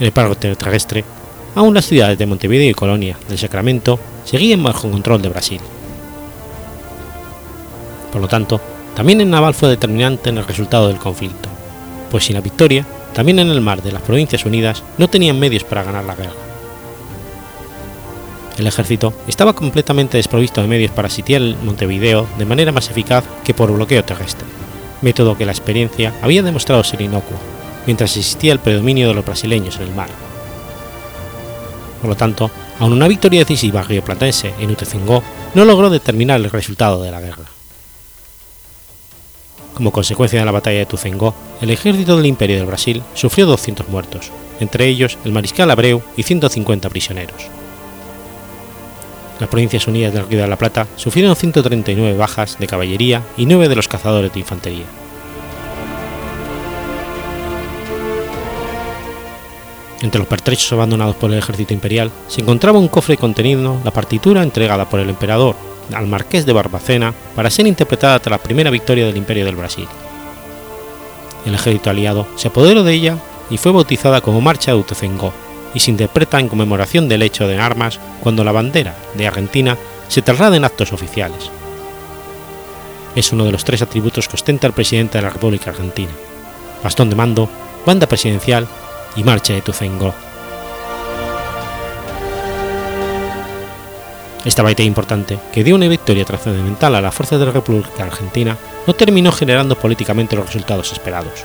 [0.00, 1.04] El paro terrestre,
[1.54, 5.60] aún las ciudades de Montevideo y Colonia del Sacramento seguían bajo control de Brasil.
[8.10, 8.60] Por lo tanto,
[8.94, 11.48] también el naval fue determinante en el resultado del conflicto,
[12.10, 15.64] pues sin la victoria, también en el mar de las Provincias Unidas no tenían medios
[15.64, 16.32] para ganar la guerra.
[18.58, 23.54] El ejército estaba completamente desprovisto de medios para sitiar Montevideo de manera más eficaz que
[23.54, 24.46] por bloqueo terrestre,
[25.00, 27.38] método que la experiencia había demostrado ser inocuo,
[27.86, 30.08] mientras existía el predominio de los brasileños en el mar.
[32.00, 35.22] Por lo tanto, aun una victoria decisiva rioplatense en Utecingó
[35.54, 37.44] no logró determinar el resultado de la guerra.
[39.74, 43.88] Como consecuencia de la batalla de Tuzengó, el ejército del Imperio del Brasil sufrió 200
[43.88, 44.30] muertos,
[44.60, 47.48] entre ellos el mariscal Abreu y 150 prisioneros.
[49.40, 53.68] Las Provincias Unidas del Río de la Plata sufrieron 139 bajas de caballería y 9
[53.68, 54.84] de los cazadores de infantería.
[60.02, 64.42] Entre los pertrechos abandonados por el ejército imperial se encontraba un cofre conteniendo la partitura
[64.42, 65.54] entregada por el emperador
[65.94, 69.86] al marqués de Barbacena para ser interpretada tras la primera victoria del Imperio del Brasil.
[71.46, 73.16] El ejército aliado se apoderó de ella
[73.48, 75.32] y fue bautizada como Marcha de Utecengó
[75.72, 79.76] y se interpreta en conmemoración del hecho de armas cuando la bandera de Argentina
[80.08, 81.50] se traslada en actos oficiales.
[83.14, 86.10] Es uno de los tres atributos que ostenta el presidente de la República Argentina:
[86.82, 87.48] bastón de mando,
[87.86, 88.66] banda presidencial
[89.16, 90.14] y marcha de Tucengó.
[94.44, 98.56] Esta batalla importante, que dio una victoria trascendental a la fuerza de la República Argentina,
[98.86, 101.44] no terminó generando políticamente los resultados esperados.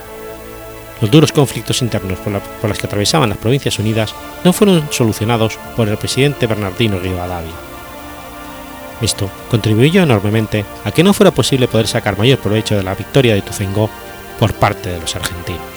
[0.99, 2.33] Los duros conflictos internos por,
[2.67, 7.53] los que atravesaban las Provincias Unidas no fueron solucionados por el presidente Bernardino Rivadavia.
[8.99, 13.35] Esto contribuyó enormemente a que no fuera posible poder sacar mayor provecho de la victoria
[13.35, 13.91] de Tucengó
[14.39, 15.76] por parte de los argentinos.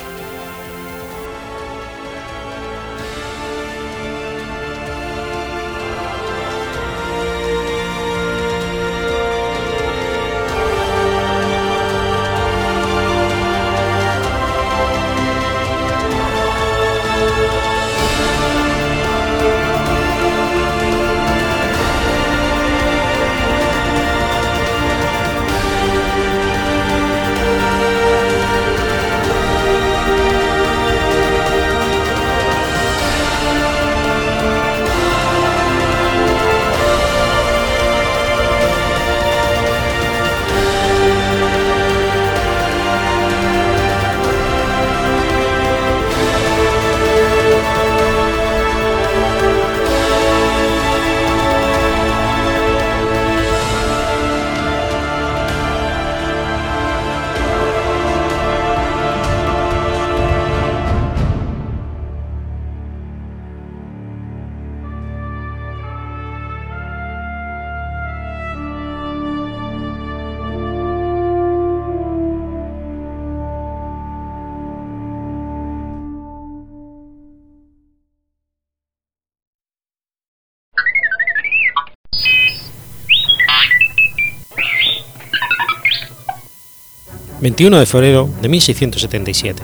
[87.61, 89.63] 21 de febrero de 1677.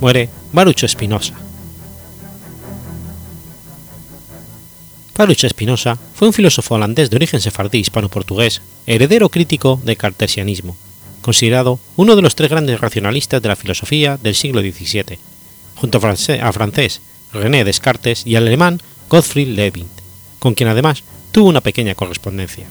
[0.00, 1.34] Muere Barucho Espinosa.
[5.18, 10.76] Baruch Espinosa fue un filósofo holandés de origen sefardí hispano-portugués, heredero crítico del cartesianismo,
[11.20, 15.18] considerado uno de los tres grandes racionalistas de la filosofía del siglo XVII,
[15.74, 17.00] junto a francés
[17.32, 19.88] René Descartes y al alemán Gottfried Leibniz,
[20.38, 21.02] con quien además
[21.32, 22.68] tuvo una pequeña correspondencia.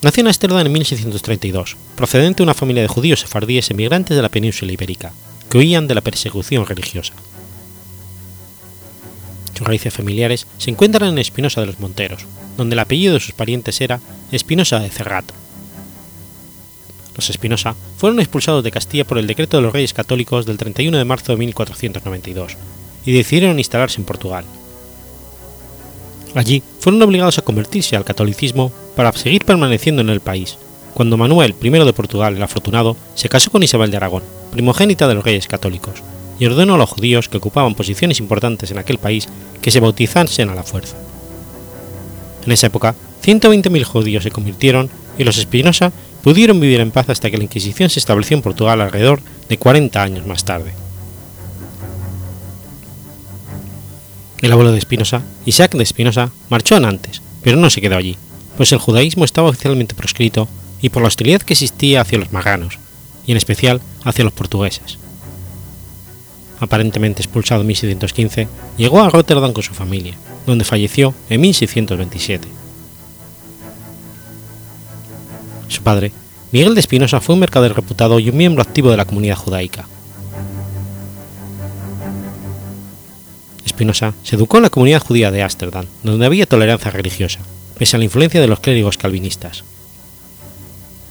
[0.00, 4.28] Nació en Ámsterdam en 1632, procedente de una familia de judíos sefardíes emigrantes de la
[4.28, 5.12] península ibérica,
[5.50, 7.14] que huían de la persecución religiosa.
[9.54, 12.26] Sus raíces familiares se encuentran en Espinosa de los Monteros,
[12.56, 13.98] donde el apellido de sus parientes era
[14.30, 15.34] Espinosa de Cerrato.
[17.16, 20.96] Los Espinosa fueron expulsados de Castilla por el decreto de los Reyes Católicos del 31
[20.96, 22.56] de marzo de 1492
[23.04, 24.44] y decidieron instalarse en Portugal.
[26.34, 30.58] Allí fueron obligados a convertirse al catolicismo para seguir permaneciendo en el país,
[30.94, 35.14] cuando Manuel I de Portugal el Afortunado se casó con Isabel de Aragón, primogénita de
[35.14, 36.02] los reyes católicos,
[36.38, 39.28] y ordenó a los judíos que ocupaban posiciones importantes en aquel país
[39.60, 40.96] que se bautizasen a la fuerza.
[42.44, 47.30] En esa época, 120.000 judíos se convirtieron y los Espinosa pudieron vivir en paz hasta
[47.30, 50.72] que la Inquisición se estableció en Portugal alrededor de 40 años más tarde.
[54.40, 58.16] El abuelo de Espinosa, Isaac de Espinosa, marchó a Nantes, pero no se quedó allí,
[58.56, 60.48] pues el judaísmo estaba oficialmente proscrito
[60.80, 62.78] y por la hostilidad que existía hacia los maganos,
[63.26, 64.98] y en especial hacia los portugueses.
[66.60, 70.14] Aparentemente expulsado en 1615, llegó a Rotterdam con su familia,
[70.46, 72.48] donde falleció en 1627.
[75.66, 76.12] Su padre,
[76.52, 79.86] Miguel de Espinosa, fue un mercader reputado y un miembro activo de la comunidad judaica.
[84.24, 87.40] Se educó en la comunidad judía de Ámsterdam, donde había tolerancia religiosa,
[87.78, 89.62] pese a la influencia de los clérigos calvinistas.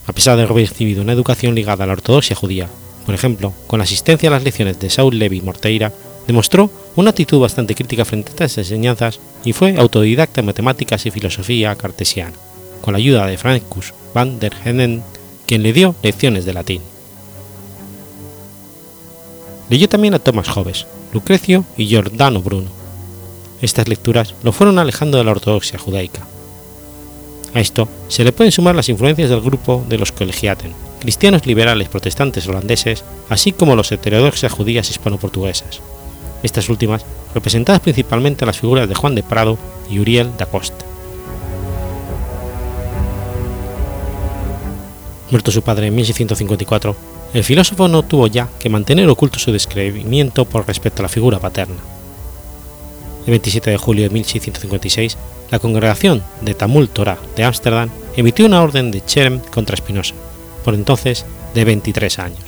[0.05, 2.67] A pesar de haber recibido una educación ligada a la ortodoxia judía,
[3.05, 5.93] por ejemplo, con la asistencia a las lecciones de Saul Levi Morteira,
[6.27, 11.11] demostró una actitud bastante crítica frente a estas enseñanzas y fue autodidacta en matemáticas y
[11.11, 12.33] filosofía cartesiana,
[12.81, 15.03] con la ayuda de Francis van der Hennen,
[15.45, 16.81] quien le dio lecciones de latín.
[19.69, 22.69] Leyó también a Thomas Hobbes, Lucrecio y Giordano Bruno.
[23.61, 26.25] Estas lecturas lo fueron alejando de la ortodoxia judaica.
[27.53, 31.89] A esto se le pueden sumar las influencias del grupo de los Colegiaten, cristianos liberales
[31.89, 35.81] protestantes holandeses, así como los heterodoxas judías hispano-portuguesas,
[36.43, 39.57] estas últimas representadas principalmente en las figuras de Juan de Prado
[39.89, 40.85] y Uriel da Costa.
[45.29, 46.95] Muerto su padre en 1654,
[47.33, 51.39] el filósofo no tuvo ya que mantener oculto su descreimiento por respecto a la figura
[51.39, 51.75] paterna.
[53.25, 55.17] El 27 de julio de 1656,
[55.51, 60.15] la congregación de Tamul Torah de Ámsterdam emitió una orden de Cherem contra Spinoza,
[60.63, 62.43] por entonces de 23 años.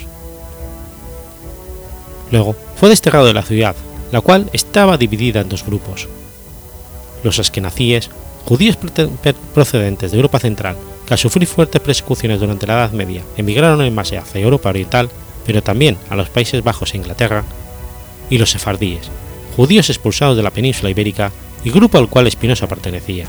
[2.32, 3.75] Luego fue desterrado de la ciudad,
[4.11, 6.07] la cual estaba dividida en dos grupos.
[7.23, 8.09] Los askenazíes,
[8.49, 8.79] judíos
[9.53, 10.75] procedentes de Europa Central
[11.05, 15.07] que al sufrir fuertes persecuciones durante la Edad Media emigraron en masa hacia Europa Oriental,
[15.45, 17.43] pero también a los Países Bajos e Inglaterra,
[18.27, 19.11] y los sefardíes,
[19.55, 21.31] judíos expulsados de la península ibérica
[21.63, 23.27] y grupo al cual Spinoza pertenecía.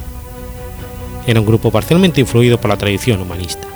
[1.26, 3.68] Era un grupo parcialmente influido por la tradición humanista.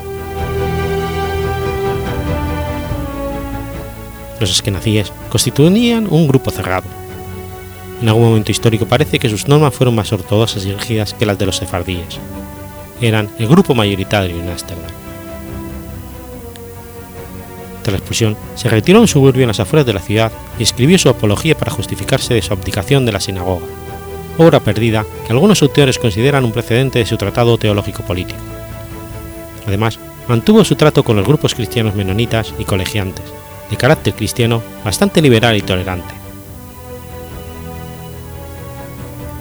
[4.41, 7.04] Los esquenacíes constituían un grupo cerrado.
[8.01, 11.39] En algún momento histórico parece que sus normas fueron más ortodoxas y rígidas que las
[11.39, 12.19] de los sefardíes,
[13.01, 14.91] eran el grupo mayoritario en Ámsterdam.
[17.83, 20.99] Tras la expulsión, se retiró en suburbio en las afueras de la ciudad y escribió
[20.99, 23.67] su apología para justificarse de su abdicación de la sinagoga,
[24.39, 28.41] obra perdida que algunos autores consideran un precedente de su tratado teológico-político.
[29.67, 33.25] Además, mantuvo su trato con los grupos cristianos menonitas y colegiantes,
[33.71, 36.24] de carácter cristiano bastante liberal y tolerante,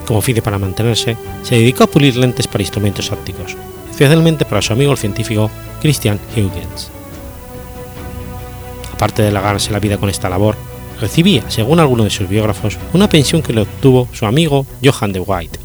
[0.05, 3.55] Como oficio para mantenerse, se dedicó a pulir lentes para instrumentos ópticos,
[3.89, 5.49] especialmente para su amigo el científico
[5.81, 6.89] Christian Huygens.
[8.93, 10.55] Aparte de ganarse la vida con esta labor,
[10.99, 15.19] recibía, según algunos de sus biógrafos, una pensión que le obtuvo su amigo Johann de
[15.19, 15.59] White.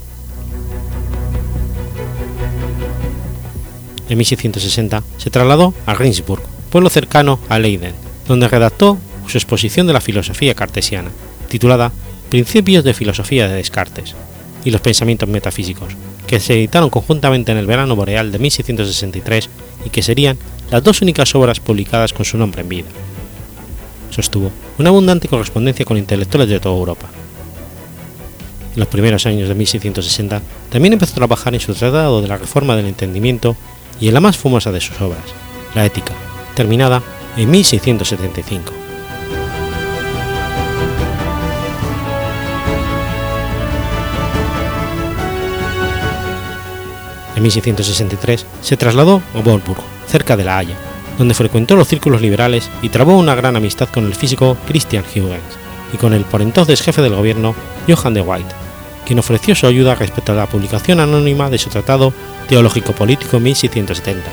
[4.09, 7.95] En 1660 se trasladó a Rindsburg, pueblo cercano a Leiden,
[8.27, 11.11] donde redactó su exposición de la filosofía cartesiana,
[11.49, 11.93] titulada
[12.31, 14.15] Principios de Filosofía de Descartes,
[14.65, 15.95] y los pensamientos metafísicos,
[16.27, 19.49] que se editaron conjuntamente en el verano boreal de 1663
[19.85, 20.39] y que serían
[20.71, 22.89] las dos únicas obras publicadas con su nombre en vida.
[24.11, 27.09] Sostuvo una abundante correspondencia con intelectuales de toda Europa.
[28.75, 32.37] En los primeros años de 1660 también empezó a trabajar en su tratado de la
[32.37, 33.57] reforma del entendimiento
[34.01, 35.25] y en la más famosa de sus obras,
[35.75, 36.13] la Ética,
[36.55, 37.03] terminada
[37.37, 38.78] en 1675.
[47.39, 50.77] En 1663 se trasladó a Wolfsburg, cerca de La Haya,
[51.19, 55.57] donde frecuentó los círculos liberales y trabó una gran amistad con el físico Christian Huygens
[55.95, 57.55] y con el por entonces jefe del gobierno
[57.87, 58.53] Johann de White,
[59.07, 62.13] quien ofreció su ayuda respecto a la publicación anónima de su tratado
[62.49, 64.29] teológico-político en 1670,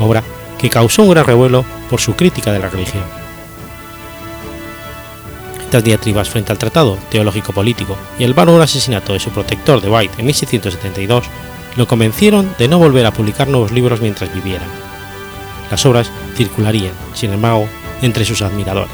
[0.00, 0.22] obra
[0.58, 3.04] que causó un gran revuelo por su crítica de la religión.
[5.64, 10.16] Estas diatribas frente al tratado teológico-político y el bárbaro asesinato de su protector de White
[10.18, 11.24] en 1672
[11.76, 14.64] lo convencieron de no volver a publicar nuevos libros mientras viviera.
[15.70, 17.68] Las obras circularían, sin embargo,
[18.02, 18.90] entre sus admiradores.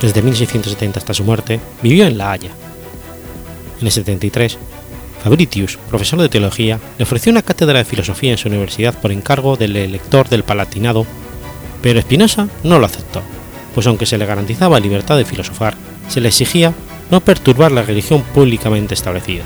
[0.00, 2.50] Desde 1670 hasta su muerte, vivió en La Haya.
[3.80, 4.58] En el 73,
[5.22, 9.56] Fabritius, profesor de teología, le ofreció una cátedra de filosofía en su universidad por encargo
[9.56, 11.04] del elector del Palatinado,
[11.82, 13.22] pero Spinoza no lo aceptó,
[13.74, 15.74] pues aunque se le garantizaba libertad de filosofar,
[16.08, 16.72] se le exigía
[17.10, 19.44] no perturbar la religión públicamente establecida.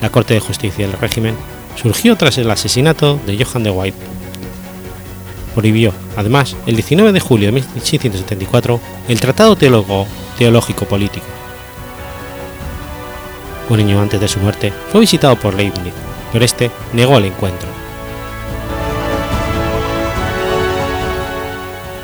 [0.00, 1.34] La Corte de Justicia del régimen
[1.76, 3.98] surgió tras el asesinato de Johann de White.
[5.54, 11.26] Prohibió, además, el 19 de julio de 1674 el Tratado Teólogo, Teológico Político.
[13.68, 15.94] Un año antes de su muerte fue visitado por Leibniz,
[16.32, 17.68] pero este negó el encuentro.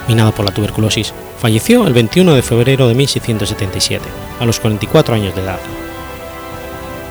[0.09, 4.05] Minado por la tuberculosis, falleció el 21 de febrero de 1677,
[4.41, 5.61] a los 44 años de edad.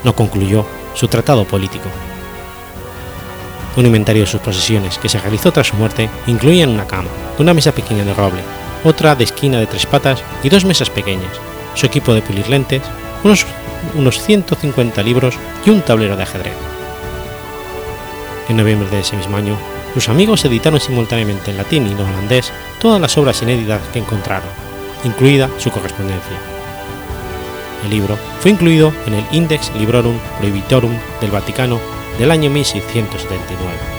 [0.04, 0.66] No concluyó
[0.96, 1.88] su tratado político.
[3.78, 7.08] Un inventario de sus posesiones que se realizó tras su muerte incluía una cama,
[7.38, 8.42] una mesa pequeña de roble,
[8.84, 11.32] otra de esquina de tres patas y dos mesas pequeñas,
[11.76, 12.82] su equipo de pulir lentes,
[13.24, 13.46] unos,
[13.96, 16.56] unos 150 libros y un tablero de ajedrez.
[18.50, 19.56] En noviembre de ese mismo año,
[19.94, 22.52] sus amigos editaron simultáneamente en latín y en holandés
[22.82, 24.50] todas las obras inéditas que encontraron,
[25.04, 26.49] incluida su correspondencia.
[27.84, 31.80] El libro fue incluido en el Index Librorum Prohibitorum del Vaticano
[32.18, 33.99] del año 1679.